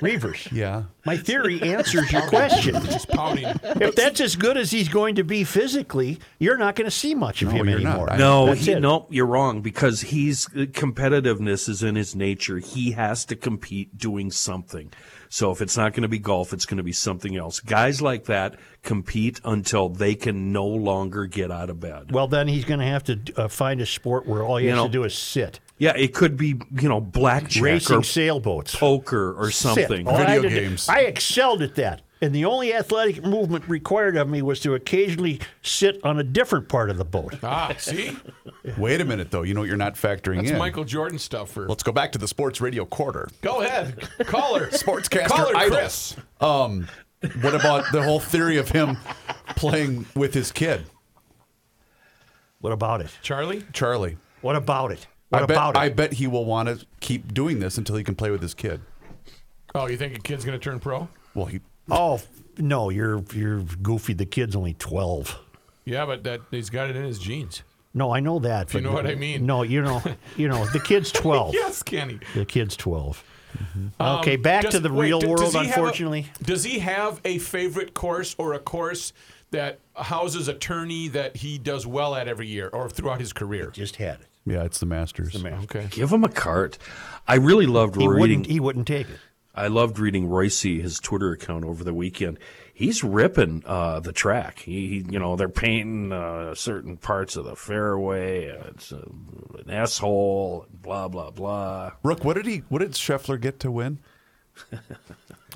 [0.00, 0.50] Reavers.
[0.52, 0.84] Yeah.
[1.04, 2.74] My theory answers your question.
[2.84, 3.46] Just pouting.
[3.62, 7.14] If that's as good as he's going to be physically, you're not going to see
[7.14, 7.90] much of No, him you're not.
[7.92, 8.12] anymore.
[8.12, 8.80] I- No, That's he, it.
[8.80, 12.58] no, you're wrong because he's competitiveness is in his nature.
[12.58, 14.92] He has to compete doing something.
[15.28, 17.58] So if it's not going to be golf, it's going to be something else.
[17.58, 22.12] Guys like that compete until they can no longer get out of bed.
[22.12, 24.70] Well, then he's going to have to uh, find a sport where all he You
[24.70, 25.58] has know, to do is sit.
[25.78, 28.74] Yeah, it could be, you know, blackjack Racing or sailboats.
[28.76, 29.74] poker or Sit.
[29.74, 30.08] something.
[30.08, 32.02] Oh, I did- I excelled at that.
[32.22, 36.68] And the only athletic movement required of me was to occasionally sit on a different
[36.68, 37.34] part of the boat.
[37.42, 38.16] Ah, see?
[38.78, 39.42] Wait a minute, though.
[39.42, 40.58] You know what you're not factoring That's in.
[40.58, 41.68] Michael Jordan stuff for.
[41.68, 43.28] Let's go back to the sports radio quarter.
[43.42, 44.08] Go ahead.
[44.20, 44.68] Caller.
[44.70, 45.76] Sportscaster Caller idol.
[45.76, 46.16] Chris.
[46.40, 46.88] Um,
[47.42, 48.96] what about the whole theory of him
[49.56, 50.84] playing with his kid,
[52.60, 53.10] What about it?
[53.22, 53.64] Charlie?
[53.74, 54.16] Charlie?
[54.40, 55.06] What about it?
[55.30, 55.78] What I bet, about it?
[55.78, 58.54] I bet he will want to keep doing this until he can play with his
[58.54, 58.80] kid.
[59.74, 61.08] Oh, you think a kid's going to turn pro?
[61.34, 61.60] Well, he
[61.90, 62.20] Oh
[62.58, 64.12] no, you're you're goofy.
[64.14, 65.38] The kid's only twelve.
[65.84, 67.62] Yeah, but that he's got it in his genes.
[67.92, 68.72] No, I know that.
[68.74, 69.44] you know what I mean.
[69.46, 70.02] No, you know,
[70.36, 71.52] you know, the kid's twelve.
[71.54, 72.18] yes, Kenny.
[72.34, 73.22] The kid's 12
[74.00, 75.52] Um, Okay, back does- to the wait, real d- does world.
[75.52, 79.12] he have a- Unfortunately, does he have a favorite course or a course
[79.52, 83.70] that houses a tourney that he does well at every year or throughout his career?
[83.70, 84.26] just had it.
[84.46, 85.44] Yeah, it's the Masters.
[85.44, 85.86] Okay.
[85.90, 86.78] Give him a cart.
[87.26, 88.20] I really loved He reading.
[88.20, 88.46] wouldn't.
[88.46, 89.18] He wouldn't take it.
[89.56, 92.40] I loved reading Royce, his Twitter account over the weekend.
[92.72, 94.58] He's ripping uh, the track.
[94.58, 98.50] He, he, you know, they're painting uh, certain parts of the fairway.
[98.50, 99.06] Uh, it's uh,
[99.64, 100.66] an asshole.
[100.72, 101.92] Blah blah blah.
[102.02, 102.58] Rook, what did he?
[102.68, 103.98] What did Scheffler get to win?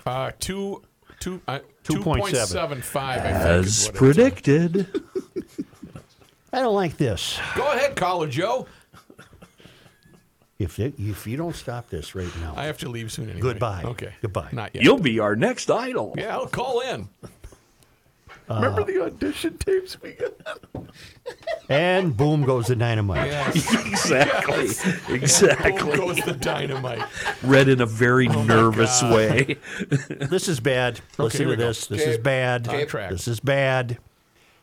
[0.07, 0.83] Uh, two,
[1.21, 2.31] two, uh, 2.7.
[2.55, 3.17] 2.75, I.
[3.17, 4.87] As is predicted.
[6.53, 7.39] I don't like this.
[7.57, 8.67] Go ahead, caller Joe.
[10.59, 13.41] If it, if you don't stop this right now, I have to leave soon anyway.
[13.41, 13.83] Goodbye.
[13.85, 14.13] Okay.
[14.21, 14.49] Goodbye.
[14.53, 14.83] Not yet.
[14.83, 16.15] You'll be our next idol.
[16.19, 17.09] yeah, I'll call in.
[18.49, 20.33] Remember the audition tapes we got?
[21.69, 23.27] and boom goes the dynamite.
[23.27, 23.75] Yes.
[23.89, 24.69] Exactly.
[25.07, 25.97] Boom Exactly.
[25.97, 27.03] goes the dynamite.
[27.43, 29.59] Read in a very oh nervous way.
[30.09, 31.01] This is bad.
[31.19, 31.67] Listen here to we go.
[31.69, 31.87] this.
[31.89, 32.11] This Okay.
[32.13, 32.69] is bad.
[32.69, 33.11] On track.
[33.11, 33.99] This is bad.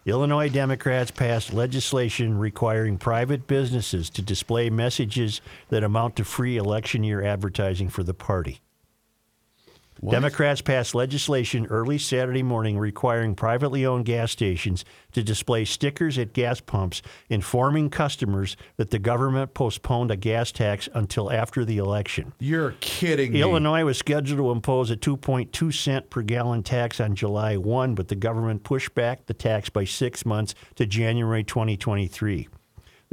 [0.06, 7.04] Illinois Democrats passed legislation requiring private businesses to display messages that amount to free election
[7.04, 8.62] year advertising for the party.
[10.12, 16.34] Democrats passed legislation early Saturday morning requiring privately owned gas stations to display stickers at
[16.34, 22.34] gas pumps informing customers that the government postponed a gas tax until after the election.
[22.40, 23.42] You're kidding me.
[23.42, 28.08] Illinois was scheduled to impose a 2.2 cent per gallon tax on July 1, but
[28.08, 32.48] the government pushed back the tax by six months to January 2023.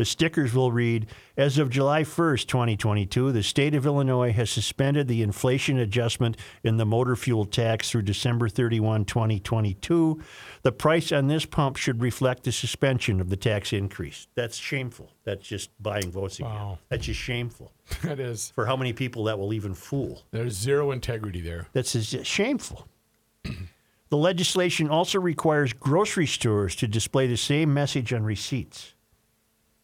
[0.03, 5.07] The stickers will read As of July 1st, 2022, the state of Illinois has suspended
[5.07, 10.21] the inflation adjustment in the motor fuel tax through December 31, 2022.
[10.63, 14.27] The price on this pump should reflect the suspension of the tax increase.
[14.35, 15.09] That's shameful.
[15.23, 16.51] That's just buying votes again.
[16.51, 16.79] Wow.
[16.89, 17.71] That's just shameful
[18.03, 18.51] That is.
[18.57, 20.23] for how many people that will even fool.
[20.33, 21.69] There's zero integrity there.
[21.75, 22.89] That's just shameful.
[23.45, 28.95] the legislation also requires grocery stores to display the same message on receipts.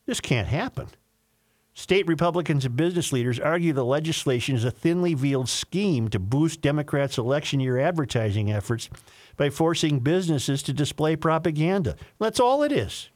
[0.08, 0.88] This can't happen.
[1.74, 6.62] State Republicans and business leaders argue the legislation is a thinly veiled scheme to boost
[6.62, 8.88] Democrats' election year advertising efforts
[9.36, 11.94] by forcing businesses to display propaganda.
[12.18, 13.10] That's all it is.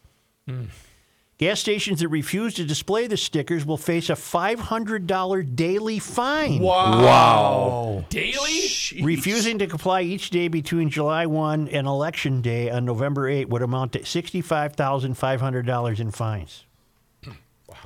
[1.39, 6.61] Gas stations that refuse to display the stickers will face a $500 daily fine.
[6.61, 8.05] Wow.
[8.11, 8.69] Daily?
[9.01, 13.63] Refusing to comply each day between July 1 and Election Day on November 8 would
[13.63, 16.67] amount to $65,500 in fines.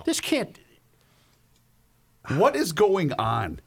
[0.05, 0.59] This can't.
[2.29, 3.61] What is going on?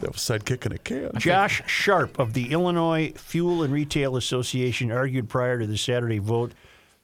[0.00, 1.10] That was sidekick in a can.
[1.18, 6.52] Josh Sharp of the Illinois Fuel and Retail Association argued prior to the Saturday vote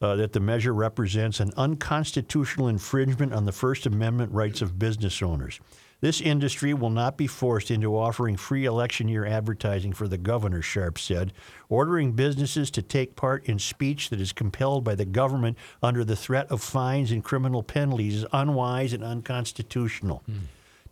[0.01, 5.22] uh, that the measure represents an unconstitutional infringement on the First Amendment rights of business
[5.22, 5.61] owners.
[6.05, 10.61] This industry will not be forced into offering free election year advertising for the governor,
[10.61, 11.32] Sharp said.
[11.70, 16.14] Ordering businesses to take part in speech that is compelled by the government under the
[16.14, 20.22] threat of fines and criminal penalties is unwise and unconstitutional.
[20.26, 20.40] Hmm.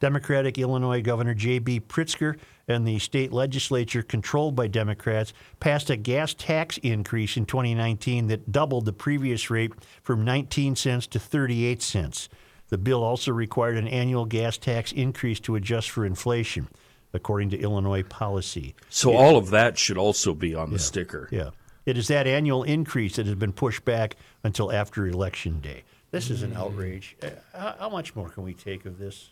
[0.00, 1.80] Democratic Illinois Governor J.B.
[1.80, 8.28] Pritzker and the state legislature, controlled by Democrats, passed a gas tax increase in 2019
[8.28, 12.30] that doubled the previous rate from 19 cents to 38 cents.
[12.72, 16.68] The bill also required an annual gas tax increase to adjust for inflation,
[17.12, 18.74] according to Illinois policy.
[18.88, 21.28] So all of that should also be on the sticker.
[21.30, 21.50] Yeah.
[21.84, 25.82] It is that annual increase that has been pushed back until after Election Day.
[26.12, 27.14] This is an outrage.
[27.22, 29.28] Uh, How, how much more can we take of this?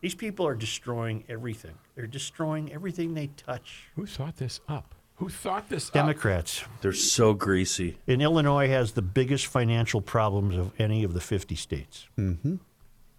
[0.00, 1.74] These people are destroying everything.
[1.96, 3.90] They're destroying everything they touch.
[3.94, 4.94] Who thought this up?
[5.16, 5.94] Who thought this up?
[5.94, 6.64] Democrats.
[6.80, 7.98] They're so greasy.
[8.06, 12.06] And Illinois has the biggest financial problems of any of the 50 states.
[12.18, 12.56] Mm-hmm.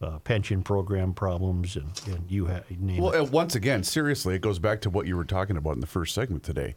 [0.01, 3.19] uh, pension program problems, and, and you ha- name Well, it.
[3.21, 5.87] uh, once again, seriously, it goes back to what you were talking about in the
[5.87, 6.75] first segment today.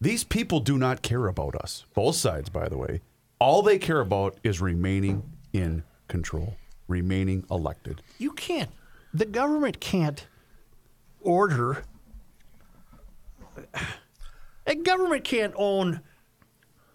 [0.00, 1.86] These people do not care about us.
[1.94, 3.00] Both sides, by the way.
[3.40, 6.56] All they care about is remaining in control,
[6.88, 8.02] remaining elected.
[8.18, 8.70] You can't.
[9.14, 10.26] The government can't
[11.22, 11.84] order.
[14.68, 16.00] A government can't own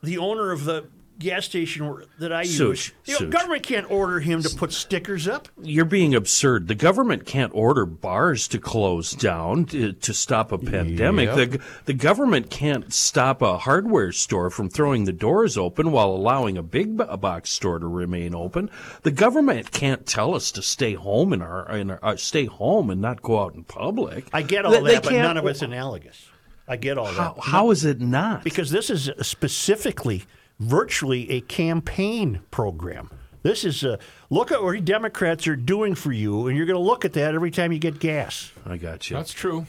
[0.02, 0.86] the owner of the
[1.20, 2.58] gas station that I use.
[2.58, 3.30] Such, The such.
[3.30, 5.48] government can't order him to put stickers up.
[5.62, 6.68] You're being absurd.
[6.68, 11.28] The government can't order bars to close down to, to stop a pandemic.
[11.28, 11.36] Yep.
[11.52, 16.58] The, the government can't stop a hardware store from throwing the doors open while allowing
[16.58, 18.70] a big box store to remain open.
[19.04, 22.90] The government can't tell us to stay home in our, in our uh, stay home
[22.90, 24.26] and not go out in public.
[24.34, 26.28] I get all They- they that, but none of it's analogous.
[26.68, 27.44] I get all How, that.
[27.44, 28.44] how is it not?
[28.44, 30.24] Because this is specifically,
[30.60, 33.10] virtually a campaign program.
[33.42, 34.00] This is a
[34.30, 37.36] look at what Democrats are doing for you, and you're going to look at that
[37.36, 38.52] every time you get gas.
[38.66, 39.18] I got you.
[39.18, 39.66] That's true.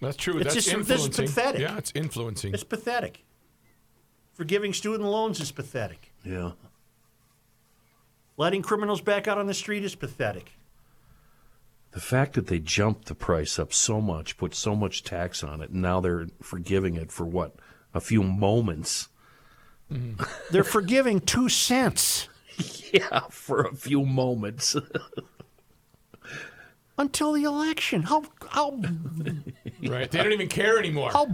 [0.00, 0.38] That's true.
[0.38, 1.60] It's That's just- this is pathetic.
[1.60, 2.52] Yeah, it's influencing.
[2.52, 3.24] It's pathetic.
[4.32, 6.12] Forgiving student loans is pathetic.
[6.24, 6.52] Yeah.
[8.36, 10.52] Letting criminals back out on the street is pathetic.
[11.96, 15.62] The fact that they jumped the price up so much, put so much tax on
[15.62, 17.54] it, and now they're forgiving it for what?
[17.94, 19.08] A few moments.
[20.50, 22.28] They're forgiving two cents
[22.92, 24.76] Yeah, for a few moments.
[26.98, 28.02] until the election.
[28.02, 28.72] How how
[29.82, 30.10] right.
[30.10, 31.12] They don't even care anymore.
[31.12, 31.30] how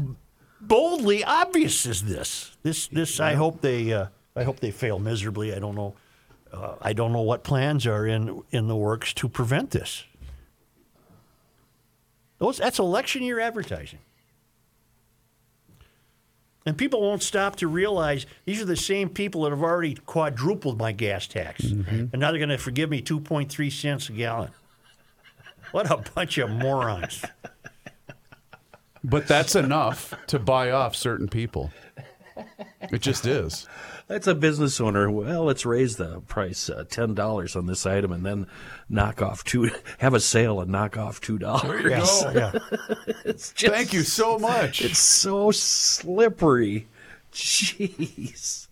[0.61, 2.57] boldly obvious is this?
[2.63, 4.07] This this I hope they uh,
[4.37, 5.53] I hope they fail miserably.
[5.53, 5.97] I don't know.
[6.53, 10.05] Uh, I don't know what plans are in in the works to prevent this.
[12.43, 14.01] Those that's election year advertising.
[16.67, 20.77] And people won't stop to realize these are the same people that have already quadrupled
[20.77, 21.63] my gas tax.
[21.63, 22.07] Mm-hmm.
[22.13, 24.51] And now they're going to forgive me 2.3 cents a gallon.
[25.71, 27.25] What a bunch of morons.
[29.05, 31.71] But that's enough to buy off certain people.
[32.91, 33.69] It just is.
[34.09, 35.11] That's a business owner.
[35.11, 38.47] Well, let's raise the price uh, ten dollars on this item, and then
[38.89, 39.71] knock off two.
[39.99, 41.85] Have a sale and knock off two dollars.
[41.85, 42.53] Yes, yeah.
[43.25, 44.83] It's just, Thank you so much.
[44.83, 46.89] It's so slippery.
[47.33, 48.69] Jeez.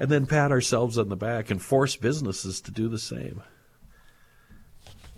[0.00, 3.42] And then pat ourselves on the back and force businesses to do the same.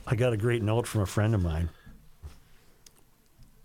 [0.06, 1.68] I got a great note from a friend of mine.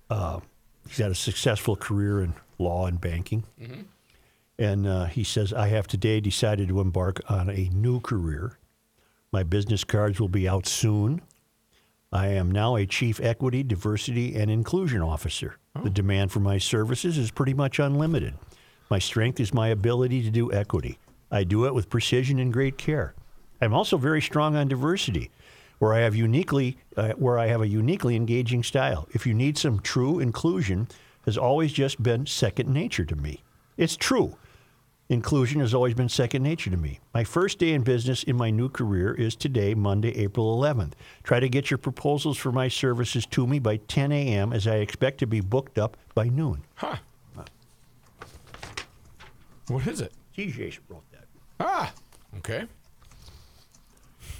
[0.10, 0.42] Uh,
[0.88, 3.44] he's had a successful career in law and banking.
[4.58, 8.58] And uh, he says, I have today decided to embark on a new career.
[9.32, 11.22] My business cards will be out soon.
[12.12, 15.58] I am now a chief equity, diversity, and inclusion officer.
[15.84, 18.36] The demand for my services is pretty much unlimited.
[18.90, 21.00] My strength is my ability to do equity.
[21.30, 23.14] I do it with precision and great care.
[23.60, 25.32] I'm also very strong on diversity,
[25.80, 29.10] where I have uniquely, uh, where I have a uniquely engaging style.
[29.12, 30.88] If you need some true inclusion,
[31.26, 33.44] has always just been second nature to me.
[33.76, 34.38] It's true.
[35.08, 37.00] Inclusion has always been second nature to me.
[37.14, 40.94] My first day in business in my new career is today, Monday, April 11th.
[41.24, 44.52] Try to get your proposals for my services to me by 10 a.m.
[44.52, 46.64] as I expect to be booked up by noon.
[46.76, 46.96] Huh.
[49.68, 50.12] What is it?
[50.36, 51.26] TJ wrote that.
[51.60, 51.94] Ah.
[52.38, 52.66] Okay.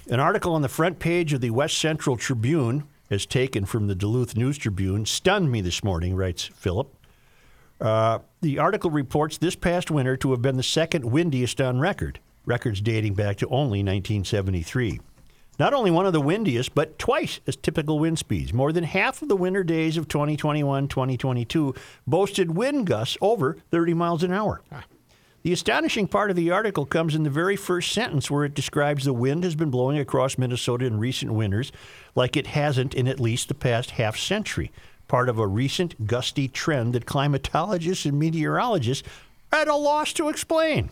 [0.08, 3.94] An article on the front page of the West Central Tribune, as taken from the
[3.94, 6.92] Duluth News Tribune, stunned me this morning, writes Philip.
[7.80, 12.20] Uh, the article reports this past winter to have been the second windiest on record,
[12.44, 15.00] records dating back to only 1973.
[15.58, 18.52] Not only one of the windiest, but twice as typical wind speeds.
[18.52, 21.74] More than half of the winter days of 2021 2022
[22.06, 24.60] boasted wind gusts over 30 miles an hour.
[25.42, 29.04] The astonishing part of the article comes in the very first sentence where it describes
[29.04, 31.70] the wind has been blowing across Minnesota in recent winters
[32.14, 34.72] like it hasn't in at least the past half century,
[35.08, 39.06] part of a recent gusty trend that climatologists and meteorologists
[39.52, 40.90] are at a loss to explain.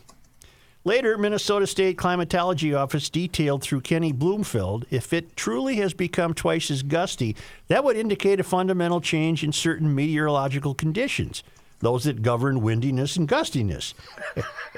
[0.86, 6.70] Later, Minnesota State Climatology Office detailed through Kenny Blumenfeld if it truly has become twice
[6.70, 7.34] as gusty,
[7.68, 11.42] that would indicate a fundamental change in certain meteorological conditions,
[11.85, 13.95] those that govern windiness and gustiness.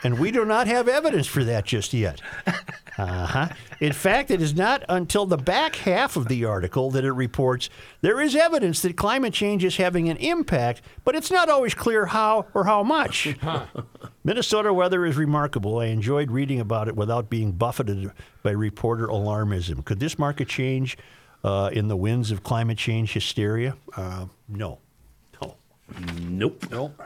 [0.05, 2.21] and we do not have evidence for that just yet.
[2.99, 3.49] Uh-huh.
[3.81, 7.69] In fact, it is not until the back half of the article that it reports
[8.01, 12.07] there is evidence that climate change is having an impact, but it's not always clear
[12.07, 13.37] how or how much.
[14.25, 15.79] Minnesota weather is remarkable.
[15.79, 18.11] I enjoyed reading about it without being buffeted
[18.43, 19.85] by reporter alarmism.
[19.85, 20.97] Could this mark a change
[21.45, 23.77] uh, in the winds of climate change hysteria?
[23.95, 24.81] Uh, no.
[25.89, 26.13] No.
[26.29, 26.67] Nope.
[26.71, 27.03] Nope.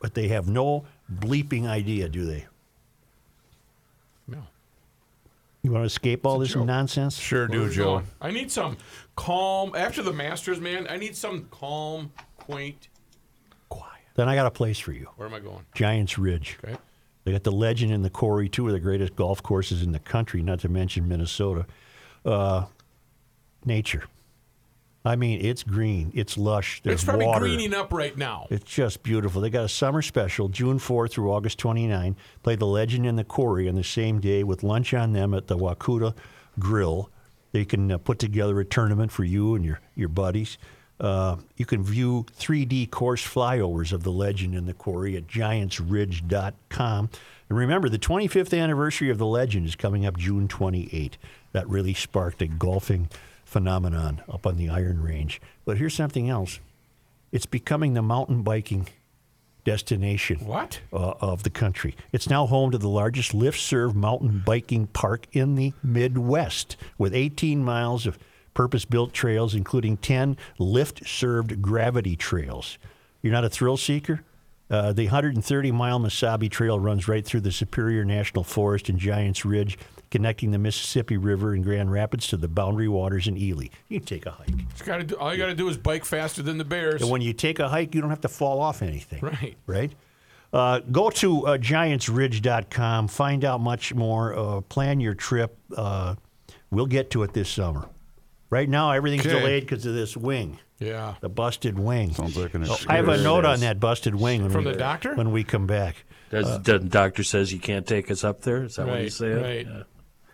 [0.00, 2.46] But they have no bleeping idea, do they?
[4.26, 4.42] No.
[5.62, 7.18] You want to escape all this nonsense?
[7.18, 8.02] Sure do, Joe.
[8.20, 8.78] I need some
[9.16, 9.74] calm.
[9.74, 12.88] After the Masters, man, I need some calm, quaint.
[13.68, 14.04] Quiet.
[14.14, 15.08] Then I got a place for you.
[15.16, 15.66] Where am I going?
[15.74, 16.58] Giants Ridge.
[16.64, 16.76] Okay.
[17.24, 19.98] They got the Legend and the Quarry, two of the greatest golf courses in the
[19.98, 21.66] country, not to mention Minnesota.
[22.24, 22.64] Uh,
[23.66, 24.04] nature.
[25.04, 27.40] I mean, it's green, it's lush, there's it's probably water.
[27.40, 28.46] greening up right now.
[28.50, 29.40] It's just beautiful.
[29.40, 32.16] They got a summer special, June 4 through August 29.
[32.42, 35.46] Play the Legend and the Quarry on the same day with lunch on them at
[35.46, 36.14] the Wakuta
[36.58, 37.08] Grill.
[37.52, 40.58] They can uh, put together a tournament for you and your, your buddies.
[41.00, 47.10] Uh, you can view 3D course flyovers of the Legend and the Quarry at giantsridge.com.
[47.48, 51.16] And remember, the 25th anniversary of the Legend is coming up June 28.
[51.52, 53.08] That really sparked a golfing
[53.50, 55.40] phenomenon up on the Iron Range.
[55.64, 56.60] But here's something else
[57.32, 58.88] it's becoming the mountain biking
[59.64, 60.80] destination What?
[60.92, 61.94] uh, of the country.
[62.12, 67.14] It's now home to the largest lift serve mountain biking park in the Midwest with
[67.14, 68.18] 18 miles of
[68.54, 72.78] purpose built trails, including 10 lift served gravity trails.
[73.20, 74.22] You're not a thrill seeker?
[74.70, 79.44] Uh, the 130 mile Mesabi Trail runs right through the Superior National Forest and Giants
[79.44, 79.76] Ridge,
[80.10, 83.66] connecting the Mississippi River in Grand Rapids to the Boundary Waters in Ely.
[83.88, 84.48] You can take a hike.
[84.70, 87.02] It's gotta do, all you got to do is bike faster than the Bears.
[87.02, 89.20] And when you take a hike, you don't have to fall off anything.
[89.22, 89.56] Right.
[89.66, 89.92] Right?
[90.52, 95.56] Uh, go to uh, giantsridge.com, find out much more, uh, plan your trip.
[95.76, 96.16] Uh,
[96.70, 97.88] we'll get to it this summer.
[98.50, 99.38] Right now, everything's Okay.
[99.38, 101.14] delayed because of this wing, yeah.
[101.20, 102.12] the busted wing.
[102.14, 104.76] Sounds like an Oh, I have a note on that busted wing From we, the
[104.78, 105.14] doctor?
[105.14, 106.04] when we come back.
[106.30, 108.64] Does, the doctor says you can't take us up there?
[108.64, 109.40] Is that what Right, he's saying?
[109.42, 109.66] right.
[109.66, 109.82] Yeah.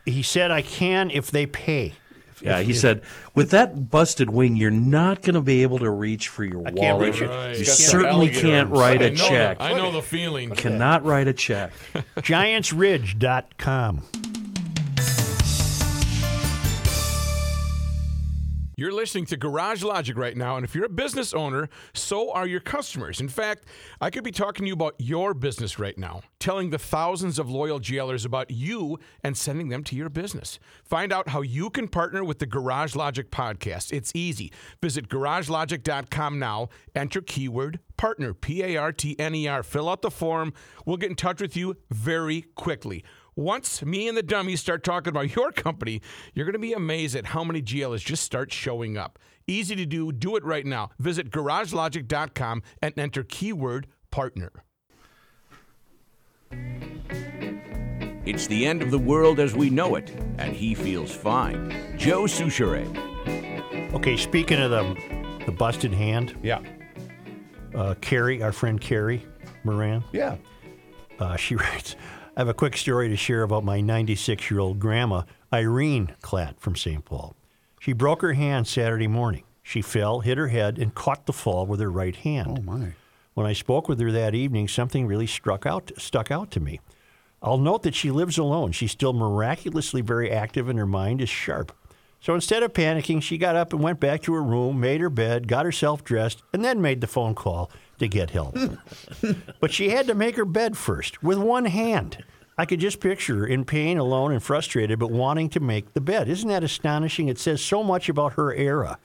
[0.06, 1.92] He said, I can if they pay.
[2.40, 3.02] Yeah, If- he if- said,
[3.34, 6.76] with that busted wing, you're not going to be able to reach for your can't
[6.76, 7.12] wallet.
[7.14, 7.28] reach it.
[7.28, 7.50] Right.
[7.52, 8.78] You He's got some certainly can't arms.
[8.80, 9.58] write I a know check.
[9.58, 10.50] The, I know the feeling.
[10.50, 11.72] Cannot write a check.
[12.18, 14.02] giantsridge.com.
[18.78, 22.46] You're listening to Garage Logic right now, and if you're a business owner, so are
[22.46, 23.22] your customers.
[23.22, 23.64] In fact,
[24.02, 27.48] I could be talking to you about your business right now, telling the thousands of
[27.48, 30.58] loyal GLers about you and sending them to your business.
[30.84, 33.94] Find out how you can partner with the Garage Logic podcast.
[33.94, 34.52] It's easy.
[34.82, 39.62] Visit garagelogic.com now, enter keyword partner, P A R T N E R.
[39.62, 40.52] Fill out the form.
[40.84, 43.04] We'll get in touch with you very quickly.
[43.40, 46.00] Once me and the dummies start talking about your company,
[46.34, 49.18] you're going to be amazed at how many GLs just start showing up.
[49.46, 50.10] Easy to do.
[50.10, 50.88] Do it right now.
[50.98, 54.52] Visit garagelogic.com and enter keyword partner.
[58.24, 61.94] It's the end of the world as we know it, and he feels fine.
[61.96, 62.84] Joe Soucheray.
[63.92, 64.96] Okay, speaking of the,
[65.44, 66.60] the busted hand, Yeah.
[67.74, 69.24] uh, Carrie, our friend Carrie
[69.62, 70.36] Moran, Yeah.
[71.20, 71.94] Uh, she writes,
[72.36, 76.60] I have a quick story to share about my 96 year old grandma, Irene Klatt
[76.60, 77.02] from St.
[77.02, 77.34] Paul.
[77.80, 79.44] She broke her hand Saturday morning.
[79.62, 82.58] She fell, hit her head, and caught the fall with her right hand.
[82.58, 82.92] Oh, my.
[83.32, 86.80] When I spoke with her that evening, something really struck out, stuck out to me.
[87.42, 88.72] I'll note that she lives alone.
[88.72, 91.72] She's still miraculously very active and her mind is sharp.
[92.20, 95.10] So instead of panicking, she got up and went back to her room, made her
[95.10, 98.56] bed, got herself dressed, and then made the phone call to get help.
[99.60, 102.24] but she had to make her bed first with one hand.
[102.58, 106.00] I could just picture her in pain, alone, and frustrated, but wanting to make the
[106.00, 106.28] bed.
[106.28, 107.28] Isn't that astonishing?
[107.28, 108.98] It says so much about her era,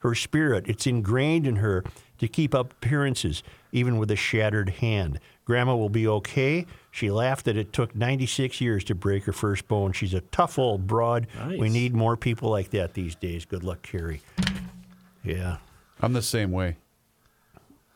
[0.00, 0.68] her spirit.
[0.68, 1.84] It's ingrained in her
[2.18, 3.42] to keep up appearances,
[3.72, 5.20] even with a shattered hand.
[5.46, 6.66] Grandma will be okay.
[6.90, 9.92] She laughed that it took 96 years to break her first bone.
[9.92, 11.26] She's a tough old broad.
[11.58, 13.46] We need more people like that these days.
[13.46, 14.20] Good luck, Carrie.
[15.24, 15.56] Yeah.
[16.02, 16.76] I'm the same way.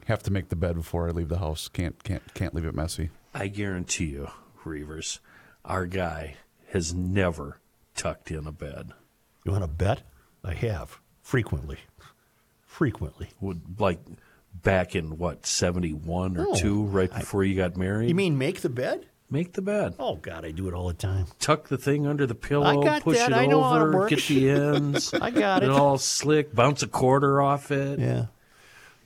[0.06, 1.68] Have to make the bed before I leave the house.
[1.68, 3.10] Can't can't can't leave it messy.
[3.34, 4.28] I guarantee you,
[4.64, 5.20] Reavers,
[5.64, 6.36] our guy
[6.72, 7.60] has never
[7.94, 8.92] tucked in a bed.
[9.44, 10.02] You want to bet?
[10.44, 10.98] I have.
[11.22, 11.78] Frequently.
[12.66, 13.28] Frequently.
[13.40, 14.00] Would like
[14.62, 18.08] back in what seventy one or No, two, right before you got married.
[18.08, 19.06] You mean make the bed?
[19.30, 19.94] make the bed?
[19.98, 21.24] Oh, God, I do it all the time.
[21.40, 23.30] Tuck the thing under the pillow, I got push that.
[23.30, 24.28] it I know how it over, get works.
[24.28, 25.14] the ends.
[25.22, 25.70] I got it.
[25.70, 25.72] it.
[25.72, 26.54] all slick.
[26.54, 27.98] Bounce a quarter off it.
[27.98, 28.26] Yeah.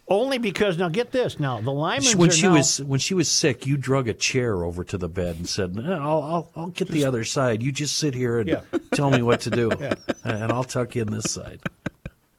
[0.09, 1.41] Only because, now get this.
[1.41, 4.15] Now, the Lymans when are she now, was when she was sick, you drug a
[4.15, 7.61] chair over to the bed and said, "No, "I'll I'll, I'll get the other side.
[7.61, 8.61] You just sit here and Yeah.
[8.95, 9.71] tell me what to do,
[10.25, 11.61] and I'll tuck you in this side."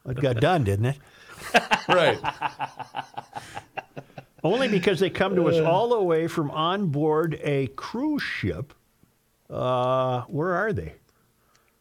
[0.07, 0.97] it got done, didn't it?
[1.89, 2.19] Right.
[4.43, 8.73] Only because they come to us all the way from on board a cruise ship.
[9.49, 10.93] Uh, where are they?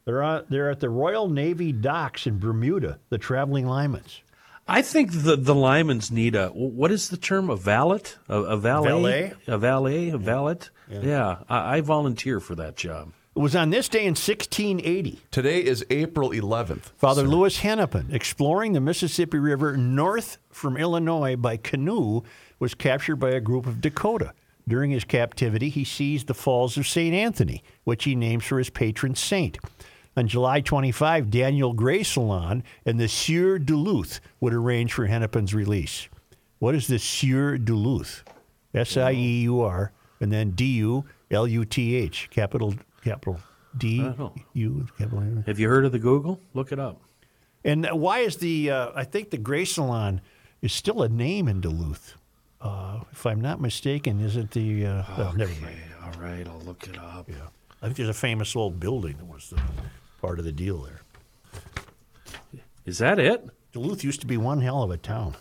[0.05, 2.99] They're on, they're at the Royal Navy docks in Bermuda.
[3.09, 4.21] The traveling Lymans.
[4.67, 7.49] I think the the Lymans need a what is the term?
[7.49, 9.33] A valet, a, a valet, Valet?
[9.47, 10.57] a valet, a valet.
[10.89, 13.13] Yeah, I, I volunteer for that job.
[13.35, 15.21] It was on this day in 1680.
[15.29, 16.91] Today is April 11th.
[16.97, 17.27] Father sir.
[17.27, 22.23] Louis Hennepin, exploring the Mississippi River north from Illinois by canoe,
[22.57, 24.33] was captured by a group of Dakota.
[24.67, 27.13] During his captivity, he sees the Falls of St.
[27.13, 29.59] Anthony, which he names for his patron saint.
[30.17, 36.09] On July 25, Daniel Greysolon and the Sieur Duluth would arrange for Hennepin's release.
[36.57, 38.23] What is the Sieur Duluth?
[38.73, 42.73] S I E U R and then D U L U T H, capital
[43.03, 43.39] capital
[43.77, 44.11] D.
[44.53, 45.43] U capital.
[45.45, 46.39] Have you heard of the Google?
[46.55, 46.99] Look it up.
[47.63, 48.71] And why is the?
[48.71, 50.21] Uh, I think the Gray Salon
[50.63, 52.15] is still a name in Duluth.
[52.59, 54.83] Uh, if I'm not mistaken, isn't the?
[54.87, 55.77] Uh, well, never mind.
[56.03, 57.29] All right, I'll look it up.
[57.29, 57.35] Yeah,
[57.83, 59.61] I think there's a famous old building that was the
[60.21, 61.01] part of the deal there.
[62.85, 63.45] Is that it?
[63.73, 65.35] Duluth used to be one hell of a town.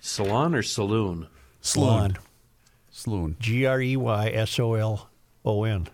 [0.00, 1.26] Salon or saloon?
[1.60, 2.16] Salon.
[2.90, 3.36] Saloon.
[3.40, 5.08] G R E Y S O L
[5.44, 5.88] O N.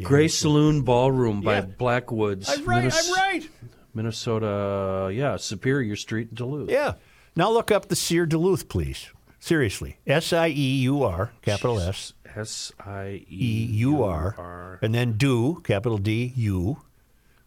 [0.00, 1.60] Greysolon Ballroom by Yeah.
[1.62, 2.48] Blackwoods.
[2.48, 2.82] I'm right.
[2.82, 3.48] Minnes- I'm right.
[3.94, 6.68] Minnesota, yeah, Superior Street, Duluth.
[6.68, 6.94] Yeah.
[7.36, 9.08] Now look up the Sieur Duluth, please.
[9.38, 9.98] Seriously.
[10.06, 15.60] S I E U R, capital S S I E U R, and then do,
[15.64, 16.78] capital D U,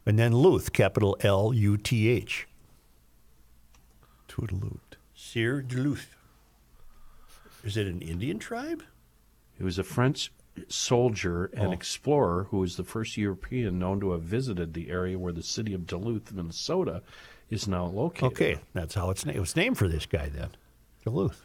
[0.06, 2.46] and then Luth, capital L U T H.
[4.28, 4.78] Toodaloo.
[5.14, 6.14] Sieur Duluth.
[7.64, 8.82] Is it an Indian tribe?
[9.56, 10.30] He was a French
[10.68, 11.72] soldier and Oh.
[11.72, 15.74] explorer who was the first European known to have visited the area where the city
[15.74, 17.02] of Duluth, Minnesota,
[17.50, 18.32] is now located.
[18.32, 19.36] Okay, that's how it's named.
[19.36, 20.50] It was named for this guy then,
[21.04, 21.44] Duluth.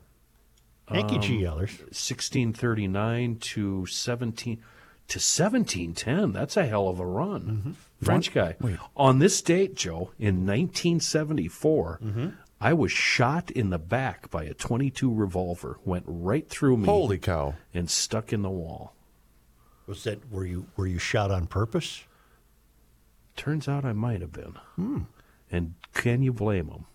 [0.87, 1.79] Thank you, Um, GLers.
[1.91, 4.57] 1639 to 17
[5.07, 6.31] to 1710.
[6.33, 7.75] That's a hell of a run.
[8.01, 8.55] French guy.
[8.97, 11.99] On this date, Joe, in 1974,
[12.59, 15.79] I was shot in the back by a 22 revolver.
[15.83, 16.85] Went right through me.
[16.85, 17.55] Holy cow.
[17.73, 18.93] And stuck in the wall.
[19.85, 22.05] Was that were you were you shot on purpose?
[23.35, 24.55] Turns out I might have been.
[24.75, 24.99] Hmm.
[25.51, 26.85] And can you blame him?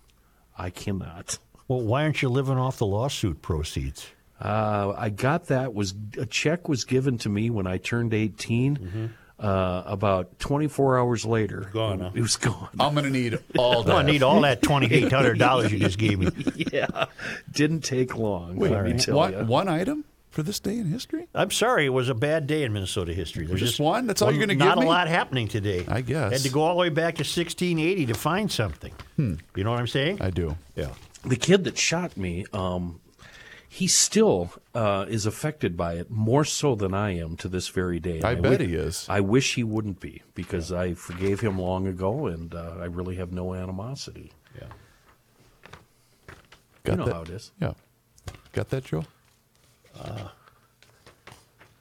[0.56, 1.38] I cannot.
[1.68, 4.08] Well, why aren't you living off the lawsuit proceeds?
[4.40, 5.74] Uh, I got that.
[5.74, 9.12] Was a check was given to me when I turned 18.
[9.38, 12.10] Uh, about 24 hours later, Gone, huh?
[12.12, 12.70] It was gone.
[12.80, 15.78] I'm going to need all Oh, I need all that twenty eight hundred dollars you
[15.78, 16.28] just gave me.
[16.72, 17.04] yeah,
[17.52, 18.56] didn't take long.
[18.56, 19.44] Wait, let me tell one, ya.
[19.44, 21.28] one item for this day in history?
[21.36, 23.46] I'm sorry, it was a bad day in Minnesota history.
[23.46, 24.08] There's Just one?
[24.08, 24.86] That's all you're gonna give Not me?
[24.86, 25.84] a lot happening today.
[25.86, 26.32] I guess.
[26.32, 28.92] Had to go all the way back to 1680 to find something.
[29.14, 29.34] Hmm.
[29.54, 30.20] You know what I'm saying?
[30.20, 30.56] I do.
[30.74, 30.88] Yeah.
[31.22, 33.00] The kid that shot me, um,
[33.68, 38.00] he still uh, is affected by it more so than I am to this very
[38.00, 38.22] day.
[38.22, 39.06] I And bet wi- he is.
[39.08, 43.16] I wish he wouldn't be because I forgave him long ago, and uh, I really
[43.16, 44.32] have no animosity.
[44.56, 44.68] Yeah.
[46.84, 47.14] Got you know that?
[47.14, 47.52] how it is.
[47.60, 47.72] Yeah.
[48.52, 49.04] Got that, Joe?
[50.00, 50.28] Uh,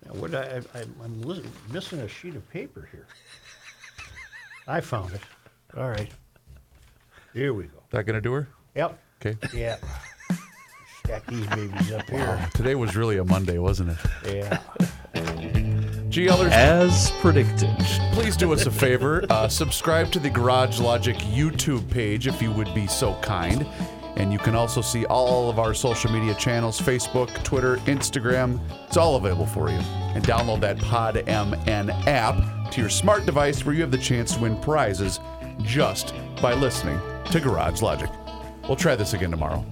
[0.05, 3.07] now what I, I, I'm li- missing a sheet of paper here.
[4.67, 5.21] I found it.
[5.77, 6.11] All right.
[7.33, 7.83] Here we go.
[7.91, 8.47] That going to do her?
[8.75, 8.99] Yep.
[9.21, 9.37] Okay.
[9.53, 9.77] Yeah.
[11.03, 12.49] Stack these babies up here.
[12.53, 13.97] Today was really a Monday, wasn't it?
[14.35, 14.59] Yeah.
[16.09, 17.69] GLers, As predicted.
[18.13, 19.23] please do us a favor.
[19.29, 23.65] Uh, subscribe to the Garage Logic YouTube page if you would be so kind.
[24.15, 28.59] And you can also see all of our social media channels Facebook, Twitter, Instagram.
[28.87, 29.75] It's all available for you.
[29.77, 34.33] And download that Pod MN app to your smart device where you have the chance
[34.35, 35.19] to win prizes
[35.61, 36.99] just by listening
[37.31, 38.09] to Garage Logic.
[38.67, 39.63] We'll try this again tomorrow.